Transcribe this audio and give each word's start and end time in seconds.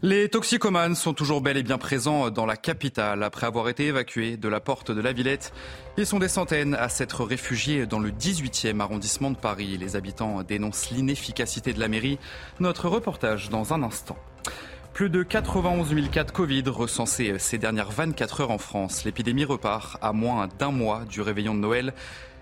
Les 0.00 0.28
toxicomanes 0.28 0.94
sont 0.94 1.12
toujours 1.12 1.40
bel 1.40 1.56
et 1.56 1.64
bien 1.64 1.76
présents 1.76 2.30
dans 2.30 2.46
la 2.46 2.56
capitale. 2.56 3.24
Après 3.24 3.48
avoir 3.48 3.68
été 3.68 3.86
évacués 3.86 4.36
de 4.36 4.48
la 4.48 4.60
porte 4.60 4.92
de 4.92 5.00
la 5.00 5.12
Villette, 5.12 5.52
ils 5.96 6.06
sont 6.06 6.20
des 6.20 6.28
centaines 6.28 6.74
à 6.74 6.88
s'être 6.88 7.24
réfugiés 7.24 7.84
dans 7.84 7.98
le 7.98 8.12
18e 8.12 8.78
arrondissement 8.78 9.32
de 9.32 9.36
Paris. 9.36 9.76
Les 9.76 9.96
habitants 9.96 10.44
dénoncent 10.44 10.92
l'inefficacité 10.92 11.72
de 11.72 11.80
la 11.80 11.88
mairie. 11.88 12.20
Notre 12.60 12.88
reportage 12.88 13.48
dans 13.48 13.74
un 13.74 13.82
instant. 13.82 14.16
Plus 14.92 15.10
de 15.10 15.24
91 15.24 15.92
000 15.92 16.06
cas 16.06 16.22
de 16.22 16.30
Covid 16.30 16.62
recensés 16.68 17.36
ces 17.40 17.58
dernières 17.58 17.90
24 17.90 18.42
heures 18.42 18.50
en 18.52 18.58
France. 18.58 19.04
L'épidémie 19.04 19.44
repart 19.44 19.98
à 20.00 20.12
moins 20.12 20.46
d'un 20.60 20.70
mois 20.70 21.06
du 21.06 21.22
réveillon 21.22 21.56
de 21.56 21.60
Noël. 21.60 21.92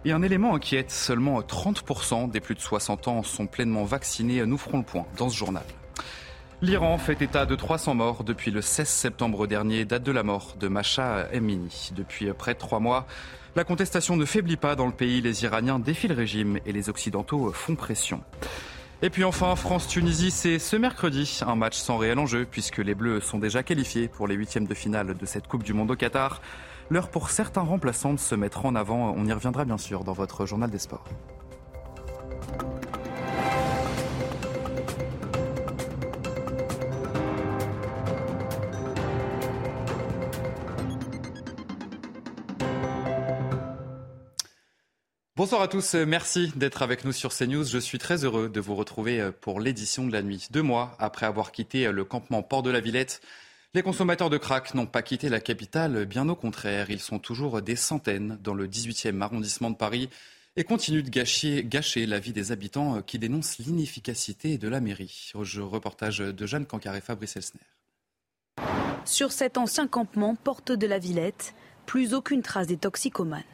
Et 0.05 0.13
un 0.13 0.21
élément 0.21 0.55
inquiète, 0.55 0.91
seulement 0.91 1.41
30% 1.41 2.31
des 2.31 2.41
plus 2.41 2.55
de 2.55 2.61
60 2.61 3.09
ans 3.09 3.23
sont 3.23 3.47
pleinement 3.47 3.85
vaccinés. 3.85 4.45
Nous 4.45 4.59
ferons 4.59 4.79
le 4.79 4.85
point 4.85 5.07
dans 5.17 5.31
ce 5.31 5.37
journal. 5.37 5.65
L'Iran 6.63 6.97
fait 6.97 7.21
état 7.21 7.45
de 7.45 7.55
300 7.55 7.95
morts 7.95 8.25
depuis 8.25 8.51
le 8.51 8.63
16 8.63 8.89
septembre 8.89 9.47
dernier, 9.47 9.85
date 9.85 10.03
de 10.03 10.11
la 10.11 10.23
mort 10.23 10.55
de 10.59 10.69
Masha 10.69 11.29
Emini. 11.31 11.91
Depuis 11.95 12.33
près 12.33 12.55
de 12.55 12.59
trois 12.59 12.81
mois, 12.81 13.07
la 13.57 13.65
contestation 13.65 14.17
ne 14.17 14.25
faiblit 14.25 14.57
pas 14.57 14.75
dans 14.75 14.87
le 14.87 14.93
pays. 14.93 15.21
Les 15.21 15.45
Iraniens 15.45 15.79
défient 15.79 16.09
le 16.09 16.15
régime 16.15 16.59
et 16.65 16.73
les 16.73 16.89
Occidentaux 16.89 17.53
font 17.53 17.77
pression. 17.77 18.23
Et 19.03 19.11
puis 19.11 19.23
enfin, 19.25 19.55
France-Tunisie, 19.55 20.31
c'est 20.31 20.59
ce 20.59 20.77
mercredi, 20.77 21.41
un 21.47 21.57
match 21.57 21.77
sans 21.77 21.99
réel 21.99 22.19
enjeu, 22.19 22.47
puisque 22.51 22.79
les 22.79 22.95
Bleus 22.95 23.21
sont 23.21 23.39
déjà 23.39 23.63
qualifiés 23.63 24.09
pour 24.09 24.27
les 24.27 24.35
huitièmes 24.35 24.67
de 24.67 24.75
finale 24.75 25.15
de 25.15 25.27
cette 25.27 25.49
Coupe 25.49 25.63
du 25.63 25.75
Monde 25.75 25.91
au 25.91 25.97
Qatar. 25.97 26.41
L'heure 26.89 27.11
pour 27.11 27.29
certains 27.29 27.61
remplaçants 27.61 28.15
de 28.15 28.19
se 28.19 28.35
mettre 28.35 28.65
en 28.65 28.75
avant, 28.75 29.13
on 29.15 29.27
y 29.27 29.33
reviendra 29.35 29.67
bien 29.67 29.77
sûr 29.77 30.05
dans 30.05 30.15
votre 30.15 30.47
journal 30.47 30.71
des 30.71 30.79
sports. 30.79 31.05
Bonsoir 45.37 45.61
à 45.61 45.69
tous, 45.69 45.93
merci 45.93 46.51
d'être 46.57 46.81
avec 46.81 47.05
nous 47.05 47.13
sur 47.13 47.31
CNews. 47.31 47.65
Je 47.65 47.77
suis 47.77 47.99
très 47.99 48.25
heureux 48.25 48.49
de 48.49 48.59
vous 48.59 48.75
retrouver 48.75 49.33
pour 49.43 49.61
l'édition 49.61 50.07
de 50.07 50.13
la 50.13 50.23
nuit. 50.23 50.49
Deux 50.51 50.63
mois 50.63 50.97
après 50.99 51.27
avoir 51.27 51.53
quitté 51.53 51.93
le 51.93 52.05
campement 52.07 52.43
Port 52.43 52.63
de 52.63 52.71
la 52.71 52.81
Villette, 52.81 53.21
les 53.75 53.83
consommateurs 53.83 54.31
de 54.31 54.39
crack 54.39 54.73
n'ont 54.73 54.87
pas 54.87 55.03
quitté 55.03 55.29
la 55.29 55.41
capitale, 55.41 56.07
bien 56.07 56.27
au 56.31 56.37
contraire. 56.37 56.89
Ils 56.89 57.01
sont 57.01 57.19
toujours 57.19 57.61
des 57.61 57.77
centaines 57.77 58.39
dans 58.43 58.55
le 58.55 58.67
18e 58.67 59.21
arrondissement 59.21 59.69
de 59.69 59.77
Paris 59.77 60.09
et 60.57 60.65
continuent 60.65 61.03
de 61.03 61.11
gâcher, 61.11 62.07
la 62.07 62.19
vie 62.19 62.33
des 62.33 62.51
habitants 62.51 63.03
qui 63.03 63.19
dénoncent 63.19 63.59
l'inefficacité 63.59 64.57
de 64.57 64.69
la 64.69 64.81
mairie. 64.81 65.33
Reportage 65.35 66.21
de 66.21 66.47
Jeanne 66.47 66.65
Cancar 66.65 66.97
et 66.97 67.03
Fabrice 67.03 67.37
Elsner. 67.37 67.61
Sur 69.05 69.33
cet 69.33 69.59
ancien 69.59 69.87
campement, 69.87 70.35
porte 70.35 70.73
de 70.73 70.87
la 70.87 70.99
Villette, 70.99 71.55
plus 71.85 72.15
aucune 72.15 72.41
trace 72.41 72.69
des 72.69 72.79
toxicomanes. 72.79 73.45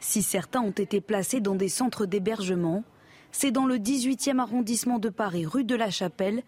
Si 0.00 0.22
certains 0.22 0.60
ont 0.60 0.70
été 0.70 1.00
placés 1.00 1.40
dans 1.40 1.54
des 1.54 1.68
centres 1.68 2.06
d'hébergement, 2.06 2.84
c'est 3.32 3.50
dans 3.50 3.66
le 3.66 3.76
18e 3.78 4.38
arrondissement 4.38 4.98
de 4.98 5.08
Paris, 5.08 5.46
rue 5.46 5.64
de 5.64 5.74
la 5.74 5.90
Chapelle 5.90 6.42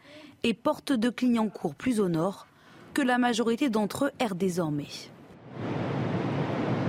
et 0.44 0.54
porte 0.54 0.92
de 0.92 1.10
Clignancourt 1.10 1.74
plus 1.74 1.98
au 2.00 2.08
nord, 2.08 2.46
que 2.94 3.02
la 3.02 3.18
majorité 3.18 3.68
d'entre 3.70 4.06
eux 4.06 4.10
errent 4.20 4.36
désormais. 4.36 4.88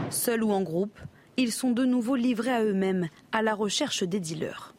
Seuls 0.09 0.43
ou 0.43 0.51
en 0.51 0.61
groupe, 0.61 0.99
ils 1.35 1.51
sont 1.51 1.71
de 1.71 1.85
nouveau 1.85 2.15
livrés 2.15 2.53
à 2.53 2.63
eux-mêmes, 2.63 3.09
à 3.31 3.41
la 3.41 3.53
recherche 3.53 4.03
des 4.03 4.19
dealers. 4.19 4.73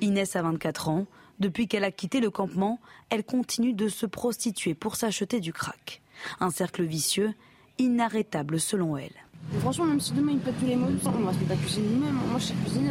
Inès 0.00 0.36
a 0.36 0.42
24 0.42 0.88
ans. 0.88 1.06
Depuis 1.38 1.68
qu'elle 1.68 1.84
a 1.84 1.90
quitté 1.90 2.20
le 2.20 2.30
campement, 2.30 2.80
elle 3.10 3.24
continue 3.24 3.74
de 3.74 3.88
se 3.88 4.06
prostituer 4.06 4.74
pour 4.74 4.96
s'acheter 4.96 5.40
du 5.40 5.52
crack. 5.52 6.00
Un 6.40 6.50
cercle 6.50 6.84
vicieux, 6.84 7.34
inarrêtable 7.78 8.58
selon 8.58 8.96
elle. 8.96 9.25
Franchement, 9.60 9.86
même 9.86 10.00
si 10.00 10.12
demain 10.12 10.32
il 10.32 10.38
pète 10.38 10.58
tous 10.58 10.66
les 10.66 10.76
mots, 10.76 10.88
on 11.04 11.10
va 11.10 11.32
se 11.32 11.38
mettre 11.38 11.52
à 11.52 11.56
cuisiner 11.56 11.88
nous-mêmes. 11.88 12.18
Moi, 12.30 12.38
je 12.38 12.44
sais 12.44 12.54
cuisiner. 12.54 12.90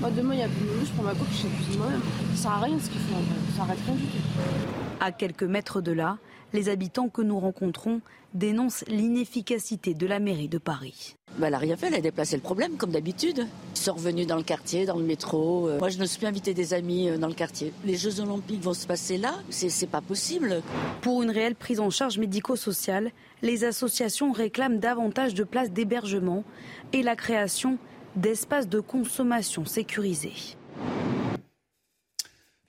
Moi, 0.00 0.10
demain, 0.10 0.34
il 0.34 0.40
y 0.40 0.42
a 0.42 0.48
plus 0.48 0.64
de 0.64 0.70
menus, 0.70 0.88
je 0.88 0.92
prends 0.92 1.02
ma 1.02 1.14
coupe, 1.14 1.28
je 1.30 1.36
sais 1.36 1.48
cuisiner 1.48 1.78
moi-même. 1.78 2.00
Ça 2.34 2.42
sert 2.42 2.50
à 2.52 2.60
rien 2.60 2.78
ce 2.78 2.90
qu'ils 2.90 3.00
font, 3.00 3.16
ça 3.56 3.62
arrête 3.62 3.78
rien 3.86 3.94
du 3.94 4.04
tout. 4.04 4.18
À 5.00 5.12
quelques 5.12 5.42
mètres 5.44 5.80
de 5.80 5.92
là, 5.92 6.18
les 6.52 6.68
habitants 6.68 7.08
que 7.08 7.22
nous 7.22 7.38
rencontrons 7.38 8.00
dénoncent 8.34 8.84
l'inefficacité 8.86 9.94
de 9.94 10.06
la 10.06 10.18
mairie 10.18 10.48
de 10.48 10.58
Paris. 10.58 11.16
Bah, 11.38 11.46
elle 11.46 11.52
n'a 11.52 11.58
rien 11.58 11.76
fait, 11.76 11.88
elle 11.88 11.94
a 11.94 12.00
déplacé 12.00 12.36
le 12.36 12.42
problème 12.42 12.76
comme 12.76 12.90
d'habitude. 12.90 13.46
Ils 13.74 13.78
sont 13.78 13.94
revenus 13.94 14.26
dans 14.26 14.36
le 14.36 14.42
quartier, 14.42 14.86
dans 14.86 14.96
le 14.96 15.04
métro. 15.04 15.68
Moi, 15.78 15.88
je 15.88 15.98
ne 15.98 16.04
suis 16.04 16.18
plus 16.18 16.26
invité 16.26 16.54
des 16.54 16.74
amis 16.74 17.10
dans 17.18 17.28
le 17.28 17.34
quartier. 17.34 17.72
Les 17.84 17.96
Jeux 17.96 18.20
Olympiques 18.20 18.62
vont 18.62 18.74
se 18.74 18.86
passer 18.86 19.16
là, 19.16 19.34
c'est 19.50 19.90
pas 19.90 20.00
possible. 20.00 20.62
Pour 21.02 21.22
une 21.22 21.30
réelle 21.30 21.54
prise 21.54 21.80
en 21.80 21.90
charge 21.90 22.18
médico-sociale, 22.18 23.10
les 23.42 23.64
associations 23.64 24.32
réclament 24.32 24.78
davantage 24.78 25.34
de 25.34 25.44
places 25.44 25.70
d'hébergement 25.70 26.44
et 26.92 27.02
la 27.02 27.16
création 27.16 27.78
d'espaces 28.16 28.68
de 28.68 28.80
consommation 28.80 29.64
sécurisés. 29.64 30.56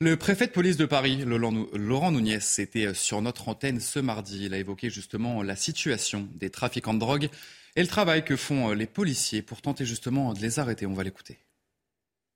Le 0.02 0.18
préfet 0.18 0.48
de 0.48 0.52
police 0.52 0.78
de 0.78 0.88
Paris, 0.88 1.26
Laurent 1.26 2.12
Nouniès, 2.12 2.58
était 2.58 2.92
sur 2.96 3.22
notre 3.22 3.50
antenne 3.50 3.80
ce 3.80 4.00
mardi. 4.00 4.46
Il 4.46 4.54
a 4.56 4.58
évoqué 4.58 4.90
justement 4.90 5.44
la 5.44 5.56
situation 5.56 6.28
des 6.34 6.50
trafiquants 6.50 6.96
de 6.96 7.00
drogue 7.00 7.30
et 7.76 7.82
le 7.84 7.88
travail 7.88 8.26
que 8.26 8.36
font 8.36 8.72
les 8.72 8.88
policiers 8.88 9.44
pour 9.44 9.62
tenter 9.62 9.86
justement 9.86 10.34
de 10.34 10.40
les 10.40 10.58
arrêter. 10.58 10.88
On 10.88 10.96
va 10.96 11.04
l'écouter. 11.04 11.38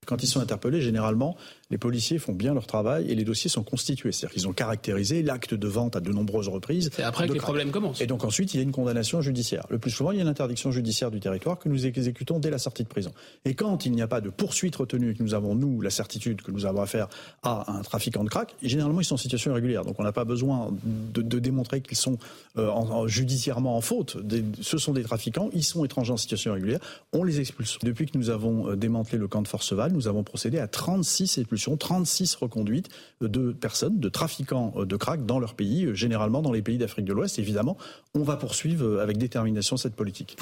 Quand 0.05 0.21
ils 0.21 0.27
sont 0.27 0.41
interpellés, 0.41 0.79
généralement, 0.79 1.35
les 1.71 1.77
policiers 1.77 2.19
font 2.19 2.33
bien 2.33 2.53
leur 2.53 2.67
travail 2.67 3.09
et 3.09 3.15
les 3.15 3.23
dossiers 3.23 3.49
sont 3.49 3.63
constitués. 3.63 4.11
C'est-à-dire 4.11 4.33
qu'ils 4.33 4.47
ont 4.47 4.53
caractérisé 4.53 5.23
l'acte 5.23 5.53
de 5.53 5.67
vente 5.67 5.95
à 5.95 5.99
de 5.99 6.11
nombreuses 6.11 6.47
reprises. 6.47 6.89
C'est 6.93 7.03
après 7.03 7.27
que 7.27 7.33
les 7.33 7.39
problèmes 7.39 7.71
commencent. 7.71 8.01
Et 8.01 8.07
donc 8.07 8.23
ensuite, 8.23 8.53
il 8.53 8.57
y 8.57 8.59
a 8.59 8.63
une 8.63 8.71
condamnation 8.71 9.21
judiciaire. 9.21 9.65
Le 9.69 9.79
plus 9.79 9.91
souvent, 9.91 10.11
il 10.11 10.17
y 10.17 10.19
a 10.19 10.21
une 10.21 10.27
interdiction 10.27 10.71
judiciaire 10.71 11.11
du 11.11 11.19
territoire 11.19 11.57
que 11.57 11.69
nous 11.69 11.85
exécutons 11.85 12.39
dès 12.39 12.51
la 12.51 12.59
sortie 12.59 12.83
de 12.83 12.87
prison. 12.87 13.11
Et 13.45 13.55
quand 13.55 13.85
il 13.85 13.93
n'y 13.93 14.01
a 14.01 14.07
pas 14.07 14.21
de 14.21 14.29
poursuite 14.29 14.75
retenue 14.75 15.11
et 15.11 15.13
que 15.15 15.23
nous 15.23 15.33
avons, 15.33 15.55
nous, 15.55 15.81
la 15.81 15.89
certitude 15.89 16.41
que 16.41 16.51
nous 16.51 16.65
avons 16.65 16.81
affaire 16.81 17.07
à 17.41 17.71
un 17.71 17.81
trafiquant 17.81 18.23
de 18.23 18.29
crack, 18.29 18.55
généralement, 18.61 19.01
ils 19.01 19.05
sont 19.05 19.15
en 19.15 19.17
situation 19.17 19.51
irrégulière. 19.51 19.85
Donc 19.85 19.99
on 19.99 20.03
n'a 20.03 20.11
pas 20.11 20.25
besoin 20.25 20.71
de, 20.83 21.21
de 21.21 21.39
démontrer 21.39 21.81
qu'ils 21.81 21.97
sont 21.97 22.17
euh, 22.57 22.69
en, 22.69 22.89
en, 22.89 23.07
judiciairement 23.07 23.75
en 23.75 23.81
faute. 23.81 24.17
Des, 24.23 24.43
ce 24.61 24.77
sont 24.77 24.93
des 24.93 25.03
trafiquants, 25.03 25.49
ils 25.53 25.63
sont 25.63 25.83
étrangers 25.83 26.13
en 26.13 26.17
situation 26.17 26.51
irrégulière, 26.51 26.79
on 27.11 27.23
les 27.23 27.39
expulse. 27.39 27.79
Depuis 27.81 28.05
que 28.05 28.17
nous 28.17 28.29
avons 28.29 28.69
euh, 28.69 28.75
démantelé 28.75 29.17
le 29.17 29.27
camp 29.27 29.41
de 29.41 29.47
Forceval, 29.47 29.91
nous 29.91 30.07
avons 30.07 30.23
procédé 30.23 30.59
à 30.59 30.67
36 30.67 31.39
expulsions, 31.55 31.77
36 31.77 32.35
reconduites 32.35 32.89
de 33.21 33.51
personnes, 33.51 33.99
de 33.99 34.09
trafiquants 34.09 34.73
de 34.75 34.95
crack 34.95 35.25
dans 35.25 35.39
leur 35.39 35.55
pays, 35.55 35.87
généralement 35.93 36.41
dans 36.41 36.51
les 36.51 36.61
pays 36.61 36.77
d'Afrique 36.77 37.05
de 37.05 37.13
l'Ouest. 37.13 37.39
Évidemment, 37.39 37.77
on 38.13 38.23
va 38.23 38.37
poursuivre 38.37 38.99
avec 38.99 39.17
détermination 39.17 39.77
cette 39.77 39.95
politique. 39.95 40.37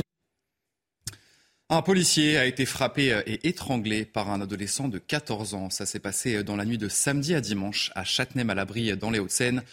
Un 1.70 1.82
policier 1.82 2.38
a 2.38 2.46
été 2.46 2.66
frappé 2.66 3.22
et 3.26 3.48
étranglé 3.48 4.06
par 4.06 4.30
un 4.30 4.42
adolescent 4.42 4.90
de 4.90 5.00
14 5.00 5.54
ans. 5.54 5.70
Ça 5.70 5.86
s'est 5.86 6.00
passé 6.00 6.44
dans 6.44 6.56
la 6.56 6.66
nuit 6.66 6.78
de 6.78 6.90
samedi 6.90 7.34
à 7.34 7.42
dimanche 7.42 7.92
à 7.96 8.04
Châtenay-Malabry 8.04 8.96
dans 8.98 9.10
les 9.10 9.20
Hauts-de-Seine. 9.20 9.64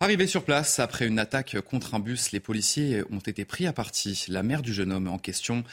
Arrivé 0.00 0.26
sur 0.26 0.44
place 0.44 0.80
après 0.80 1.06
une 1.06 1.18
attaque 1.18 1.60
contre 1.60 1.94
un 1.94 2.00
bus, 2.00 2.32
les 2.32 2.40
policiers 2.40 3.02
ont 3.12 3.20
été 3.20 3.44
pris 3.44 3.66
à 3.66 3.72
partie. 3.72 4.24
La 4.28 4.42
mère 4.42 4.62
du 4.62 4.72
jeune 4.72 4.92
homme 4.92 5.06
en 5.06 5.18
question 5.18 5.64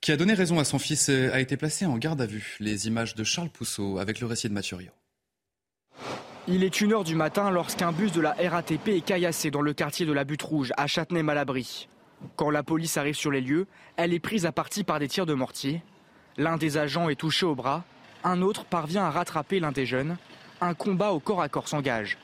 qui 0.00 0.12
a 0.12 0.16
donné 0.16 0.34
raison 0.34 0.58
à 0.58 0.64
son 0.64 0.78
fils, 0.78 1.08
a 1.08 1.40
été 1.40 1.56
placé 1.56 1.86
en 1.86 1.98
garde 1.98 2.20
à 2.20 2.26
vue. 2.26 2.56
Les 2.60 2.86
images 2.86 3.14
de 3.14 3.24
Charles 3.24 3.50
Pousseau 3.50 3.98
avec 3.98 4.20
le 4.20 4.26
récit 4.26 4.48
de 4.48 4.54
Mathurio. 4.54 4.90
Il 6.48 6.62
est 6.62 6.74
1h 6.74 7.04
du 7.04 7.16
matin 7.16 7.50
lorsqu'un 7.50 7.90
bus 7.90 8.12
de 8.12 8.20
la 8.20 8.36
RATP 8.38 8.88
est 8.88 9.04
caillassé 9.04 9.50
dans 9.50 9.62
le 9.62 9.72
quartier 9.72 10.06
de 10.06 10.12
la 10.12 10.24
Butte 10.24 10.42
Rouge, 10.42 10.72
à 10.76 10.86
Châtenay-Malabry. 10.86 11.88
Quand 12.36 12.50
la 12.50 12.62
police 12.62 12.96
arrive 12.96 13.16
sur 13.16 13.30
les 13.30 13.40
lieux, 13.40 13.66
elle 13.96 14.14
est 14.14 14.20
prise 14.20 14.46
à 14.46 14.52
partie 14.52 14.84
par 14.84 15.00
des 15.00 15.08
tirs 15.08 15.26
de 15.26 15.34
mortier. 15.34 15.82
L'un 16.36 16.56
des 16.56 16.78
agents 16.78 17.08
est 17.08 17.16
touché 17.16 17.46
au 17.46 17.54
bras, 17.54 17.84
un 18.26 18.42
autre 18.42 18.64
parvient 18.64 19.04
à 19.04 19.10
rattraper 19.10 19.60
l'un 19.60 19.72
des 19.72 19.86
jeunes. 19.86 20.16
Un 20.60 20.74
combat 20.74 21.12
au 21.12 21.20
corps 21.20 21.42
à 21.42 21.48
corps 21.48 21.68
s'engage. 21.68 22.18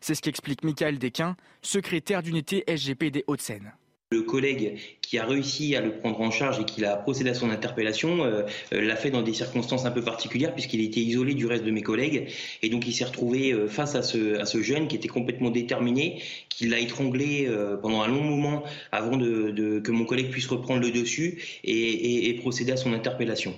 C'est 0.00 0.14
ce 0.14 0.22
qu'explique 0.22 0.62
Michael 0.62 0.98
Desquin, 0.98 1.36
secrétaire 1.62 2.22
d'unité 2.22 2.62
SGP 2.68 3.10
des 3.10 3.24
Hauts-de-Seine. 3.26 3.72
Le 4.10 4.22
collègue 4.22 4.78
qui 5.02 5.18
a 5.18 5.26
réussi 5.26 5.76
à 5.76 5.82
le 5.82 5.92
prendre 5.98 6.18
en 6.22 6.30
charge 6.30 6.58
et 6.58 6.64
qui 6.64 6.82
a 6.82 6.96
procédé 6.96 7.28
à 7.28 7.34
son 7.34 7.50
interpellation 7.50 8.24
euh, 8.24 8.44
euh, 8.72 8.80
l'a 8.80 8.96
fait 8.96 9.10
dans 9.10 9.20
des 9.20 9.34
circonstances 9.34 9.84
un 9.84 9.90
peu 9.90 10.00
particulières 10.00 10.54
puisqu'il 10.54 10.80
était 10.80 11.00
isolé 11.00 11.34
du 11.34 11.44
reste 11.44 11.62
de 11.62 11.70
mes 11.70 11.82
collègues 11.82 12.26
et 12.62 12.70
donc 12.70 12.86
il 12.86 12.94
s'est 12.94 13.04
retrouvé 13.04 13.52
euh, 13.52 13.68
face 13.68 13.94
à 13.94 14.02
ce, 14.02 14.62
jeune 14.62 14.88
qui 14.88 14.96
était 14.96 15.08
complètement 15.08 15.50
déterminé, 15.50 16.22
qui 16.48 16.68
l'a 16.68 16.78
étranglé 16.78 17.50
pendant 17.82 18.00
un 18.00 18.08
long 18.08 18.22
moment 18.22 18.64
avant 18.92 19.18
que 19.18 19.90
mon 19.90 20.06
collègue 20.06 20.30
puisse 20.30 20.46
reprendre 20.46 20.80
le 20.80 20.90
dessus 20.90 21.60
et 21.62 22.34
procéder 22.40 22.72
à 22.72 22.76
son 22.78 22.94
interpellation. 22.94 23.54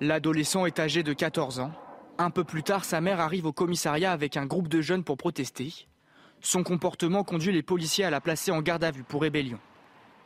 L'adolescent 0.00 0.64
est 0.64 0.78
âgé 0.78 1.02
de 1.02 1.12
14 1.12 1.58
ans. 1.58 1.72
Un 2.18 2.30
peu 2.30 2.44
plus 2.44 2.62
tard, 2.62 2.84
sa 2.84 3.00
mère 3.00 3.18
arrive 3.18 3.46
au 3.46 3.52
commissariat 3.52 4.12
avec 4.12 4.36
un 4.36 4.46
groupe 4.46 4.68
de 4.68 4.80
jeunes 4.80 5.02
pour 5.02 5.16
protester. 5.16 5.72
Son 6.40 6.62
comportement 6.62 7.24
conduit 7.24 7.52
les 7.52 7.62
policiers 7.62 8.04
à 8.04 8.10
la 8.10 8.20
placer 8.20 8.52
en 8.52 8.62
garde 8.62 8.84
à 8.84 8.92
vue 8.92 9.04
pour 9.04 9.22
rébellion. 9.22 9.58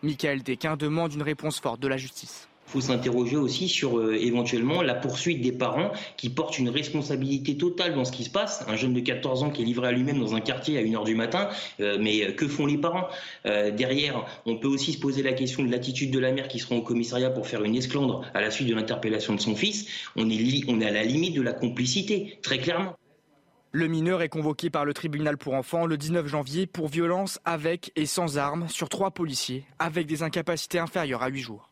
Michael 0.02 0.42
Desquin 0.42 0.76
demande 0.76 1.14
une 1.14 1.22
réponse 1.22 1.60
forte 1.60 1.80
de 1.80 1.88
la 1.88 1.96
justice. 1.96 2.48
Il 2.68 2.72
faut 2.72 2.80
s'interroger 2.80 3.36
aussi 3.36 3.68
sur 3.68 3.98
euh, 3.98 4.16
éventuellement 4.16 4.82
la 4.82 4.94
poursuite 4.94 5.40
des 5.40 5.52
parents 5.52 5.92
qui 6.16 6.30
portent 6.30 6.58
une 6.58 6.68
responsabilité 6.68 7.56
totale 7.56 7.94
dans 7.94 8.04
ce 8.04 8.10
qui 8.10 8.24
se 8.24 8.30
passe. 8.30 8.64
Un 8.66 8.74
jeune 8.74 8.92
de 8.92 8.98
14 8.98 9.44
ans 9.44 9.50
qui 9.50 9.62
est 9.62 9.64
livré 9.64 9.86
à 9.86 9.92
lui-même 9.92 10.18
dans 10.18 10.34
un 10.34 10.40
quartier 10.40 10.76
à 10.76 10.82
1h 10.82 11.04
du 11.04 11.14
matin, 11.14 11.48
euh, 11.78 11.96
mais 12.00 12.24
euh, 12.24 12.32
que 12.32 12.48
font 12.48 12.66
les 12.66 12.76
parents? 12.76 13.06
Derrière, 13.44 14.26
on 14.44 14.56
peut 14.56 14.66
aussi 14.66 14.92
se 14.92 14.98
poser 14.98 15.22
la 15.22 15.32
question 15.32 15.62
de 15.62 15.70
l'attitude 15.70 16.10
de 16.10 16.18
la 16.18 16.32
mère 16.32 16.48
qui 16.48 16.58
sera 16.58 16.74
au 16.74 16.82
commissariat 16.82 17.30
pour 17.30 17.46
faire 17.46 17.62
une 17.62 17.76
esclandre 17.76 18.22
à 18.34 18.40
la 18.40 18.50
suite 18.50 18.68
de 18.68 18.74
l'interpellation 18.74 19.34
de 19.34 19.40
son 19.40 19.54
fils. 19.54 19.86
On 20.16 20.26
on 20.26 20.80
est 20.80 20.86
à 20.86 20.90
la 20.90 21.04
limite 21.04 21.34
de 21.34 21.42
la 21.42 21.52
complicité, 21.52 22.38
très 22.42 22.58
clairement. 22.58 22.96
Le 23.72 23.88
mineur 23.88 24.22
est 24.22 24.28
convoqué 24.28 24.70
par 24.70 24.84
le 24.84 24.94
tribunal 24.94 25.36
pour 25.36 25.54
enfants 25.54 25.86
le 25.86 25.98
19 25.98 26.26
janvier 26.26 26.66
pour 26.66 26.88
violence 26.88 27.40
avec 27.44 27.92
et 27.96 28.06
sans 28.06 28.38
armes 28.38 28.68
sur 28.68 28.88
trois 28.88 29.10
policiers 29.10 29.64
avec 29.78 30.06
des 30.06 30.22
incapacités 30.22 30.78
inférieures 30.78 31.22
à 31.22 31.28
8 31.28 31.40
jours. 31.40 31.70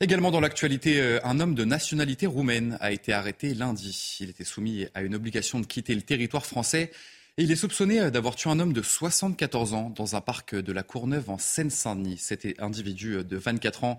Également 0.00 0.30
dans 0.30 0.40
l'actualité, 0.40 1.00
euh, 1.00 1.18
un 1.24 1.40
homme 1.40 1.56
de 1.56 1.64
nationalité 1.64 2.26
roumaine 2.26 2.78
a 2.80 2.92
été 2.92 3.12
arrêté 3.12 3.52
lundi. 3.52 4.18
Il 4.20 4.30
était 4.30 4.44
soumis 4.44 4.86
à 4.94 5.02
une 5.02 5.16
obligation 5.16 5.58
de 5.58 5.66
quitter 5.66 5.92
le 5.94 6.02
territoire 6.02 6.46
français 6.46 6.92
et 7.36 7.42
il 7.42 7.50
est 7.50 7.56
soupçonné 7.56 8.00
euh, 8.00 8.10
d'avoir 8.10 8.36
tué 8.36 8.48
un 8.48 8.60
homme 8.60 8.72
de 8.72 8.82
74 8.82 9.74
ans 9.74 9.90
dans 9.90 10.14
un 10.14 10.20
parc 10.20 10.54
de 10.54 10.72
la 10.72 10.84
Courneuve 10.84 11.30
en 11.30 11.38
Seine-Saint-Denis. 11.38 12.18
Cet 12.18 12.46
individu 12.60 13.24
de 13.24 13.36
24 13.36 13.82
ans 13.82 13.98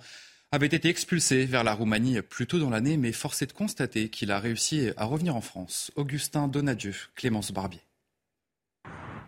avait 0.51 0.68
été 0.68 0.90
expulsé 0.90 1.46
vers 1.46 1.63
la 1.63 1.74
Roumanie 1.74 2.22
plus 2.22 2.48
tôt 2.48 2.60
dans 2.60 2.69
l'année, 2.69 2.98
mais 2.98 3.12
force 3.12 3.42
est 3.42 3.48
de 3.48 3.54
constater 3.54 4.10
qu'il 4.10 4.31
a 4.31 4.40
réussi 4.40 4.90
à 4.98 5.06
revenir 5.06 5.36
en 5.36 5.42
France. 5.42 5.92
Augustin 5.96 6.48
Donadieu, 6.48 6.96
Clémence 7.16 7.51
Barbier. 7.51 7.81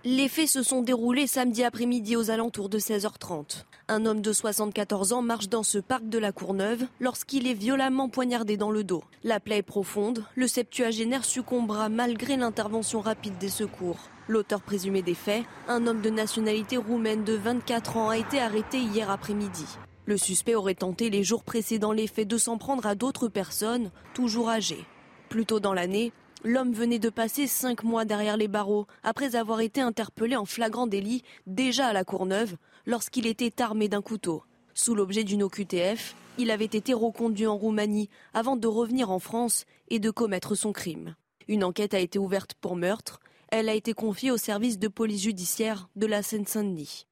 Les 0.04 0.28
faits 0.30 0.48
se 0.48 0.64
sont 0.64 0.82
déroulés 0.82 1.28
samedi 1.28 1.64
après-midi 1.64 2.16
aux 2.16 2.32
alentours 2.32 2.70
de 2.70 2.80
16h30. 2.80 3.66
Un 3.88 4.08
homme 4.08 4.22
de 4.22 4.34
74 4.34 5.14
ans 5.14 5.22
marche 5.22 5.48
dans 5.48 5.62
ce 5.62 5.78
parc 5.78 6.10
de 6.10 6.18
la 6.18 6.32
Courneuve 6.32 6.86
lorsqu'il 7.00 7.46
est 7.46 7.54
violemment 7.54 8.10
poignardé 8.10 8.58
dans 8.58 8.72
le 8.72 8.84
dos. 8.84 9.04
La 9.24 9.40
plaie 9.40 9.58
est 9.58 9.62
profonde, 9.62 10.26
le 10.34 10.48
septuagénaire 10.48 11.24
succombera 11.24 11.90
malgré 11.90 12.36
l'intervention 12.36 13.00
rapide 13.00 13.38
des 13.38 13.50
secours. 13.50 14.00
L'auteur 14.28 14.62
présumé 14.62 15.04
des 15.04 15.14
faits, 15.14 15.44
un 15.68 15.86
homme 15.86 16.02
de 16.02 16.10
nationalité 16.10 16.78
roumaine 16.78 17.24
de 17.24 17.34
24 17.34 17.98
ans, 17.98 18.10
a 18.10 18.18
été 18.18 18.40
arrêté 18.40 18.80
hier 18.80 19.12
après-midi. 19.12 19.66
Le 20.06 20.18
suspect 20.18 20.56
aurait 20.56 20.76
tenté 20.76 21.10
les 21.10 21.24
jours 21.24 21.44
précédant 21.44 21.92
les 21.92 22.08
faits 22.08 22.28
de 22.28 22.38
s'en 22.38 22.58
prendre 22.58 22.86
à 22.86 22.96
d'autres 22.96 23.28
personnes, 23.28 23.92
toujours 24.14 24.50
âgées. 24.50 24.86
Plus 25.30 25.46
tôt 25.46 25.60
dans 25.60 25.74
l'année, 25.74 26.12
l'homme 26.44 26.74
venait 26.74 27.00
de 27.00 27.10
passer 27.10 27.48
cinq 27.48 27.84
mois 27.84 28.06
derrière 28.06 28.38
les 28.38 28.48
barreaux 28.48 28.88
après 29.04 29.36
avoir 29.36 29.62
été 29.62 29.80
interpellé 29.80 30.36
en 30.36 30.46
flagrant 30.46 30.88
délit 30.88 31.24
déjà 31.46 31.88
à 31.88 31.94
la 31.94 32.04
Courneuve 32.04 32.58
lorsqu'il 32.86 33.28
était 33.28 33.62
armé 33.62 33.88
d'un 33.88 34.02
couteau. 34.02 34.44
Sous 34.74 34.96
l'objet 34.96 35.24
d'une 35.24 35.44
OQTF, 35.44 36.16
il 36.38 36.50
avait 36.50 36.66
été 36.66 36.94
reconduit 36.94 37.48
en 37.48 37.58
Roumanie 37.58 38.10
avant 38.34 38.56
de 38.56 38.68
revenir 38.68 39.12
en 39.12 39.20
France 39.20 39.66
et 39.90 40.00
de 40.00 40.10
commettre 40.10 40.56
son 40.56 40.72
crime. 40.72 41.16
Une 41.48 41.64
enquête 41.64 41.94
a 41.94 42.00
été 42.00 42.18
ouverte 42.18 42.56
pour 42.56 42.76
meurtre. 42.76 43.20
Elle 43.50 43.70
a 43.70 43.76
été 43.76 43.94
confiée 43.94 44.32
au 44.32 44.38
service 44.38 44.80
de 44.80 44.88
police 44.88 45.24
judiciaire 45.24 45.90
de 45.96 46.08
la 46.08 46.24
Seine-Saint-Denis. 46.24 47.06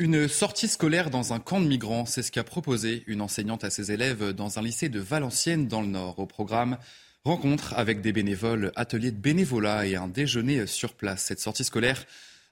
Une 0.00 0.28
sortie 0.28 0.68
scolaire 0.68 1.10
dans 1.10 1.32
un 1.32 1.40
camp 1.40 1.60
de 1.60 1.66
migrants, 1.66 2.06
c'est 2.06 2.22
ce 2.22 2.30
qu'a 2.30 2.44
proposé 2.44 3.02
une 3.08 3.20
enseignante 3.20 3.64
à 3.64 3.70
ses 3.70 3.90
élèves 3.90 4.32
dans 4.32 4.60
un 4.60 4.62
lycée 4.62 4.88
de 4.88 5.00
Valenciennes 5.00 5.66
dans 5.66 5.80
le 5.80 5.88
Nord. 5.88 6.20
Au 6.20 6.26
programme, 6.26 6.78
rencontre 7.24 7.74
avec 7.76 8.00
des 8.00 8.12
bénévoles, 8.12 8.70
atelier 8.76 9.10
de 9.10 9.16
bénévolat 9.16 9.86
et 9.86 9.96
un 9.96 10.06
déjeuner 10.06 10.68
sur 10.68 10.94
place. 10.94 11.24
Cette 11.24 11.40
sortie 11.40 11.64
scolaire 11.64 12.04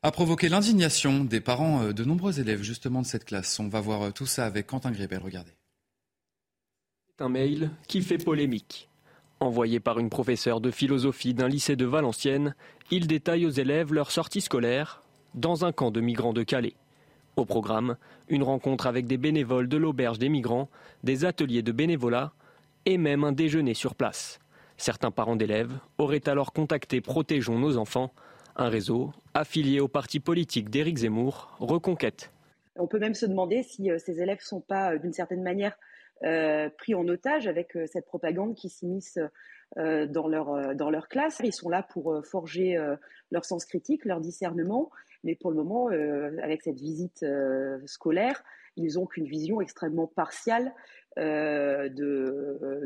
a 0.03 0.11
provoqué 0.11 0.49
l'indignation 0.49 1.23
des 1.23 1.41
parents 1.41 1.93
de 1.93 2.05
nombreux 2.05 2.41
élèves 2.41 2.63
justement 2.63 3.01
de 3.01 3.07
cette 3.07 3.25
classe. 3.25 3.61
On 3.61 3.69
va 3.69 3.81
voir 3.81 4.13
tout 4.13 4.27
ça 4.27 4.45
avec 4.45 4.67
Quentin 4.67 4.91
Grébel. 4.91 5.21
Regardez. 5.23 5.53
C'est 7.17 7.25
un 7.25 7.29
mail 7.29 7.71
qui 7.87 8.03
fait 8.03 8.19
polémique. 8.19 8.89
Envoyé 9.39 9.79
par 9.79 10.01
une 10.01 10.11
professeure 10.11 10.61
de 10.61 10.73
philosophie 10.73 11.33
d'un 11.33 11.47
lycée 11.47 11.77
de 11.77 11.87
Valenciennes, 11.87 12.57
il 12.91 13.07
détaille 13.07 13.47
aux 13.47 13.51
élèves 13.51 13.93
leur 13.93 14.11
sortie 14.11 14.41
scolaire 14.41 15.05
dans 15.35 15.65
un 15.65 15.71
camp 15.71 15.93
de 15.93 16.01
migrants 16.01 16.33
de 16.33 16.43
Calais. 16.43 16.75
Au 17.37 17.45
programme, 17.45 17.97
une 18.29 18.43
rencontre 18.43 18.87
avec 18.87 19.07
des 19.07 19.19
bénévoles 19.19 19.69
de 19.69 19.77
l'auberge 19.77 20.19
des 20.19 20.31
migrants, 20.31 20.71
des 21.05 21.27
ateliers 21.27 21.61
de 21.61 21.71
bénévolat 21.71 22.33
et 22.87 22.97
même 22.97 23.25
un 23.25 23.33
déjeuner 23.33 23.75
sur 23.75 23.95
place. 23.95 24.39
Certains 24.79 25.11
parents 25.11 25.37
d'élèves 25.37 25.73
auraient 25.99 26.27
alors 26.31 26.55
contacté 26.55 27.03
Protégeons 27.03 27.59
nos 27.59 27.77
enfants, 27.77 28.11
un 28.57 28.71
réseau 28.71 29.13
affilié 29.35 29.81
au 29.81 29.89
parti 29.89 30.19
politique 30.19 30.71
d'Éric 30.71 30.97
Zemmour, 30.97 31.55
Reconquête. 31.61 32.33
On 32.77 32.87
peut 32.87 32.99
même 32.99 33.15
se 33.15 33.27
demander 33.27 33.63
si 33.63 33.91
euh, 33.91 33.99
ces 33.99 34.23
élèves 34.23 34.39
ne 34.39 34.43
sont 34.43 34.61
pas, 34.63 34.95
euh, 34.95 34.99
d'une 34.99 35.13
certaine 35.13 35.43
manière, 35.43 35.77
euh, 36.25 36.71
pris 36.71 36.95
en 36.95 37.07
otage 37.07 37.47
avec 37.47 37.77
cette 37.93 38.07
propagande 38.07 38.55
qui 38.55 38.71
s'immisce 38.71 39.19
dans, 39.77 40.29
leur, 40.29 40.75
dans 40.75 40.89
leur 40.89 41.09
classe. 41.09 41.43
Ils 41.45 41.53
sont 41.53 41.69
là 41.69 41.83
pour 41.83 42.25
forger 42.25 42.79
leur 43.31 43.45
sens 43.45 43.67
critique, 43.67 44.07
leur 44.07 44.23
discernement. 44.23 44.91
Mais 45.27 45.35
pour 45.35 45.51
le 45.51 45.57
moment, 45.57 45.91
euh, 45.91 46.31
avec 46.41 46.63
cette 46.63 46.79
visite 46.79 47.25
euh, 47.25 47.79
scolaire, 47.85 48.45
ils 48.77 48.95
n'ont 48.95 49.07
qu'une 49.07 49.27
vision 49.27 49.61
extrêmement 49.61 50.07
partiale 50.07 50.73
euh, 51.19 51.89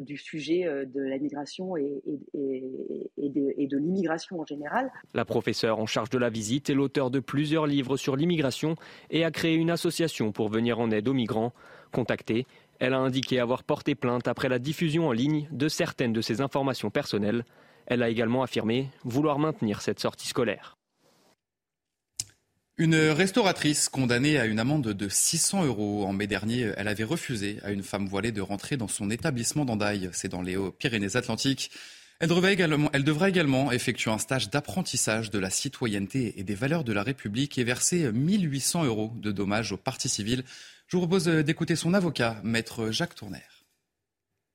du 0.01 0.17
sujet 0.17 0.65
de 0.87 1.03
la 1.03 1.19
migration 1.19 1.77
et, 1.77 2.01
et, 2.33 3.29
de, 3.29 3.53
et 3.59 3.67
de 3.67 3.77
l'immigration 3.77 4.41
en 4.41 4.47
général. 4.47 4.91
La 5.13 5.27
professeure 5.27 5.79
en 5.79 5.87
charge 5.87 6.09
de 6.09 6.17
la 6.17 6.31
visite 6.31 6.71
est 6.71 6.75
l'auteur 6.75 7.11
de 7.11 7.21
plusieurs 7.21 7.67
livres 7.67 7.99
sur 7.99 8.17
l'immigration 8.17 8.77
et 9.11 9.25
a 9.25 9.31
créé 9.31 9.57
une 9.57 9.71
association 9.71 10.33
pour 10.33 10.49
venir 10.49 10.79
en 10.79 10.91
aide 10.93 11.09
aux 11.09 11.13
migrants. 11.13 11.53
Contactée, 11.93 12.47
elle 12.79 12.95
a 12.95 13.01
indiqué 13.01 13.39
avoir 13.39 13.65
porté 13.65 13.95
plainte 13.95 14.29
après 14.29 14.49
la 14.49 14.61
diffusion 14.61 15.09
en 15.09 15.13
ligne 15.13 15.47
de 15.51 15.69
certaines 15.69 16.15
de 16.15 16.23
ses 16.23 16.41
informations 16.41 16.89
personnelles. 16.89 17.45
Elle 17.87 18.03
a 18.03 18.09
également 18.09 18.43
affirmé 18.43 18.89
vouloir 19.05 19.39
maintenir 19.41 19.83
cette 19.83 20.01
sortie 20.01 20.29
scolaire. 20.29 20.80
Une 22.79 22.95
restauratrice 22.95 23.89
condamnée 23.89 24.39
à 24.39 24.47
une 24.47 24.59
amende 24.59 24.89
de 24.89 25.09
600 25.09 25.67
euros 25.67 26.07
en 26.07 26.13
mai 26.13 26.27
dernier, 26.27 26.73
elle 26.77 26.89
avait 26.89 27.05
refusé 27.05 27.59
à 27.63 27.73
une 27.73 27.83
femme 27.83 28.07
voilée 28.07 28.33
de 28.33 28.41
rentrer 28.41 28.77
dans 28.77 28.89
son 28.89 29.11
établissement 29.11 29.65
d'Andaille, 29.65 30.09
c'est 30.13 30.29
dans 30.29 30.41
les 30.41 30.57
Pyrénées-Atlantiques. 30.79 31.71
Elle 32.21 32.29
devrait, 32.29 32.53
également, 32.53 32.91
elle 32.93 33.05
devrait 33.05 33.31
également 33.31 33.73
effectuer 33.73 34.11
un 34.11 34.19
stage 34.19 34.51
d'apprentissage 34.51 35.31
de 35.31 35.39
la 35.39 35.49
citoyenneté 35.49 36.39
et 36.39 36.43
des 36.43 36.55
valeurs 36.55 36.85
de 36.85 36.93
la 36.93 37.03
République 37.03 37.57
et 37.59 37.65
verser 37.65 38.13
1800 38.13 38.85
euros 38.85 39.13
de 39.17 39.33
dommages 39.33 39.73
aux 39.73 39.79
parties 39.79 40.11
civiles. 40.11 40.45
Je 40.87 40.97
vous 40.97 41.07
propose 41.07 41.25
d'écouter 41.27 41.77
son 41.77 41.95
avocat, 41.95 42.41
maître 42.45 42.91
Jacques 42.91 43.15
Tourner. 43.15 43.43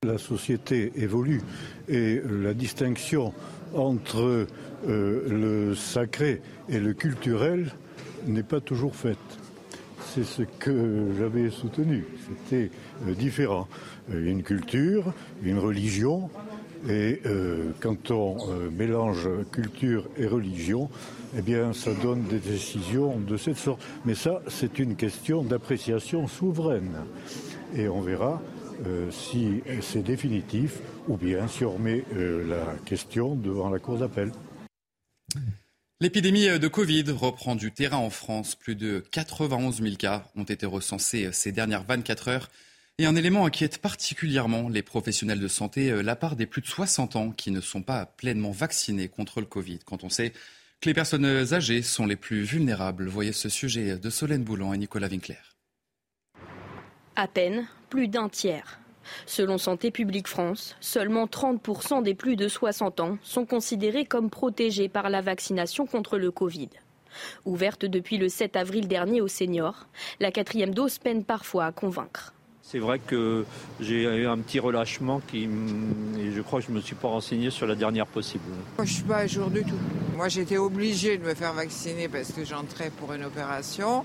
La 0.03 0.19
société 0.19 0.91
évolue 0.95 1.41
et 1.87 2.21
la 2.23 2.53
distinction 2.53 3.33
entre 3.73 4.47
euh, 4.87 5.27
le 5.27 5.73
sacré 5.73 6.41
et 6.69 6.79
le 6.79 6.93
culturel 6.93 7.71
n'est 8.27 8.43
pas 8.43 8.61
toujours 8.61 8.95
faite. 8.95 9.17
C'est 9.99 10.23
ce 10.23 10.43
que 10.43 11.07
j'avais 11.17 11.49
soutenu. 11.49 12.05
C'était 12.27 12.71
euh, 13.07 13.13
différent. 13.13 13.67
Euh, 14.11 14.29
une 14.29 14.43
culture, 14.43 15.13
une 15.43 15.59
religion, 15.59 16.29
et 16.87 17.21
euh, 17.25 17.71
quand 17.79 18.11
on 18.11 18.37
mélange 18.71 19.27
culture 19.51 20.07
et 20.17 20.27
religion, 20.27 20.89
eh 21.37 21.41
bien, 21.41 21.73
ça 21.73 21.91
donne 21.93 22.23
des 22.23 22.39
décisions 22.39 23.17
de 23.19 23.37
cette 23.37 23.57
sorte. 23.57 23.81
Mais 24.05 24.13
ça, 24.15 24.41
c'est 24.47 24.77
une 24.79 24.95
question 24.95 25.43
d'appréciation 25.43 26.27
souveraine. 26.27 26.95
Et 27.75 27.89
on 27.89 28.01
verra 28.01 28.41
si 29.09 29.61
c'est 29.81 30.03
définitif 30.03 30.79
ou 31.07 31.17
bien 31.17 31.47
si 31.47 31.65
on 31.65 31.71
remet 31.71 32.03
la 32.13 32.75
question 32.85 33.33
devant 33.35 33.69
la 33.69 33.79
Cour 33.79 33.97
d'appel. 33.97 34.31
L'épidémie 36.01 36.47
de 36.59 36.67
Covid 36.67 37.05
reprend 37.11 37.55
du 37.55 37.71
terrain 37.71 37.97
en 37.97 38.09
France. 38.09 38.55
Plus 38.55 38.75
de 38.75 39.03
91 39.11 39.81
000 39.81 39.95
cas 39.95 40.25
ont 40.35 40.43
été 40.43 40.65
recensés 40.65 41.29
ces 41.31 41.53
dernières 41.53 41.83
24 41.83 42.27
heures. 42.27 42.49
Et 42.97 43.05
un 43.05 43.15
élément 43.15 43.45
inquiète 43.45 43.77
particulièrement 43.77 44.67
les 44.67 44.81
professionnels 44.81 45.39
de 45.39 45.47
santé, 45.47 46.03
la 46.03 46.17
part 46.17 46.35
des 46.35 46.47
plus 46.47 46.61
de 46.61 46.67
60 46.67 47.15
ans 47.15 47.31
qui 47.31 47.49
ne 47.49 47.61
sont 47.61 47.81
pas 47.81 48.05
pleinement 48.05 48.51
vaccinés 48.51 49.07
contre 49.07 49.39
le 49.39 49.45
Covid. 49.45 49.79
Quand 49.85 50.03
on 50.03 50.09
sait 50.09 50.33
que 50.81 50.89
les 50.89 50.93
personnes 50.93 51.53
âgées 51.53 51.81
sont 51.81 52.05
les 52.05 52.17
plus 52.17 52.43
vulnérables. 52.43 53.07
Voyez 53.07 53.31
ce 53.31 53.47
sujet 53.47 53.97
de 53.97 54.09
Solène 54.09 54.43
Boulan 54.43 54.73
et 54.73 54.77
Nicolas 54.77 55.07
Winkler. 55.07 55.35
À 57.15 57.29
peine 57.29 57.67
plus 57.89 58.09
d'un 58.09 58.27
tiers. 58.27 58.79
Selon 59.25 59.57
Santé 59.57 59.91
publique 59.91 60.27
France, 60.27 60.75
seulement 60.79 61.25
30% 61.25 62.03
des 62.03 62.15
plus 62.15 62.35
de 62.35 62.47
60 62.47 62.99
ans 62.99 63.17
sont 63.23 63.45
considérés 63.45 64.05
comme 64.05 64.29
protégés 64.29 64.89
par 64.89 65.09
la 65.09 65.21
vaccination 65.21 65.85
contre 65.85 66.17
le 66.17 66.31
Covid. 66.31 66.69
Ouverte 67.45 67.85
depuis 67.85 68.17
le 68.17 68.29
7 68.29 68.55
avril 68.55 68.87
dernier 68.87 69.21
aux 69.21 69.27
seniors, 69.27 69.87
la 70.19 70.31
quatrième 70.31 70.73
dose 70.73 70.99
peine 70.99 71.23
parfois 71.23 71.65
à 71.65 71.71
convaincre. 71.71 72.33
C'est 72.61 72.79
vrai 72.79 72.97
que 72.97 73.45
j'ai 73.79 74.03
eu 74.03 74.25
un 74.25 74.39
petit 74.39 74.59
relâchement 74.59 75.21
qui, 75.27 75.43
et 75.43 76.31
je 76.31 76.41
crois 76.41 76.59
que 76.59 76.65
je 76.65 76.71
ne 76.71 76.77
me 76.77 76.81
suis 76.81 76.95
pas 76.95 77.07
renseigné 77.07 77.51
sur 77.51 77.67
la 77.67 77.75
dernière 77.75 78.07
possible. 78.07 78.43
je 78.79 78.81
ne 78.81 78.87
suis 78.87 79.03
pas 79.03 79.17
à 79.17 79.27
jour 79.27 79.51
du 79.51 79.63
tout. 79.63 79.77
Moi, 80.15 80.29
j'étais 80.29 80.57
obligée 80.57 81.19
de 81.19 81.23
me 81.23 81.35
faire 81.35 81.53
vacciner 81.53 82.09
parce 82.09 82.31
que 82.31 82.43
j'entrais 82.43 82.89
pour 82.89 83.13
une 83.13 83.23
opération. 83.23 84.03